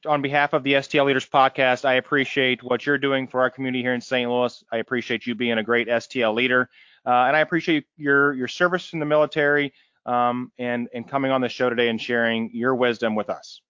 on 0.08 0.22
behalf 0.22 0.52
of 0.54 0.62
the 0.62 0.74
STL 0.74 1.06
Leaders 1.06 1.28
podcast, 1.28 1.84
I 1.84 1.94
appreciate 1.94 2.62
what 2.62 2.86
you're 2.86 2.98
doing 2.98 3.26
for 3.26 3.40
our 3.42 3.50
community 3.50 3.82
here 3.82 3.94
in 3.94 4.00
St. 4.00 4.30
Louis. 4.30 4.64
I 4.72 4.78
appreciate 4.78 5.26
you 5.26 5.34
being 5.34 5.58
a 5.58 5.62
great 5.62 5.88
STL 5.88 6.34
leader, 6.34 6.70
and 7.06 7.36
I 7.36 7.40
appreciate 7.40 7.86
your 7.96 8.32
your 8.34 8.48
service 8.48 8.92
in 8.92 8.98
the 8.98 9.06
military 9.06 9.72
um, 10.06 10.52
and 10.58 10.88
and 10.94 11.08
coming 11.08 11.30
on 11.30 11.40
the 11.40 11.48
show 11.48 11.70
today 11.70 11.88
and 11.88 12.00
sharing 12.00 12.50
your 12.52 12.74
wisdom 12.74 13.14
with 13.14 13.30
us. 13.30 13.60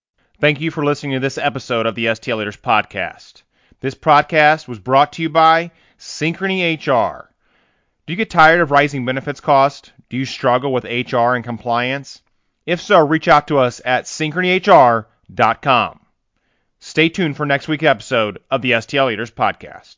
Thank 0.41 0.61
you 0.61 0.71
for 0.71 0.85
listening 0.85 1.13
to 1.13 1.21
this 1.21 1.39
episode 1.39 1.87
of 1.87 1.95
the 1.95 2.07
STL 2.07 2.39
Leaders 2.39 2.57
Podcast. 2.57 3.43
This 3.81 3.95
podcast 3.95 4.69
was 4.69 4.79
brought 4.79 5.13
to 5.15 5.23
you 5.23 5.29
by 5.29 5.71
Synchrony 5.99 6.77
HR. 6.77 7.31
Do 8.07 8.13
you 8.13 8.17
get 8.17 8.31
tired 8.31 8.61
of 8.61 8.71
rising 8.71 9.05
benefits 9.05 9.41
costs? 9.41 9.91
Do 10.09 10.17
you 10.17 10.25
struggle 10.25 10.73
with 10.73 10.85
HR 10.85 11.35
and 11.35 11.45
compliance? 11.45 12.23
If 12.67 12.81
so, 12.81 13.07
reach 13.07 13.29
out 13.29 13.49
to 13.49 13.59
us 13.59 13.81
at 13.85 14.05
synchronyhr.com. 14.05 16.01
Stay 16.79 17.09
tuned 17.11 17.37
for 17.37 17.45
next 17.45 17.69
week's 17.69 17.85
episode 17.85 18.39
of 18.51 18.63
the 18.63 18.73
STL 18.73 19.09
Leaders 19.09 19.31
Podcast. 19.31 19.97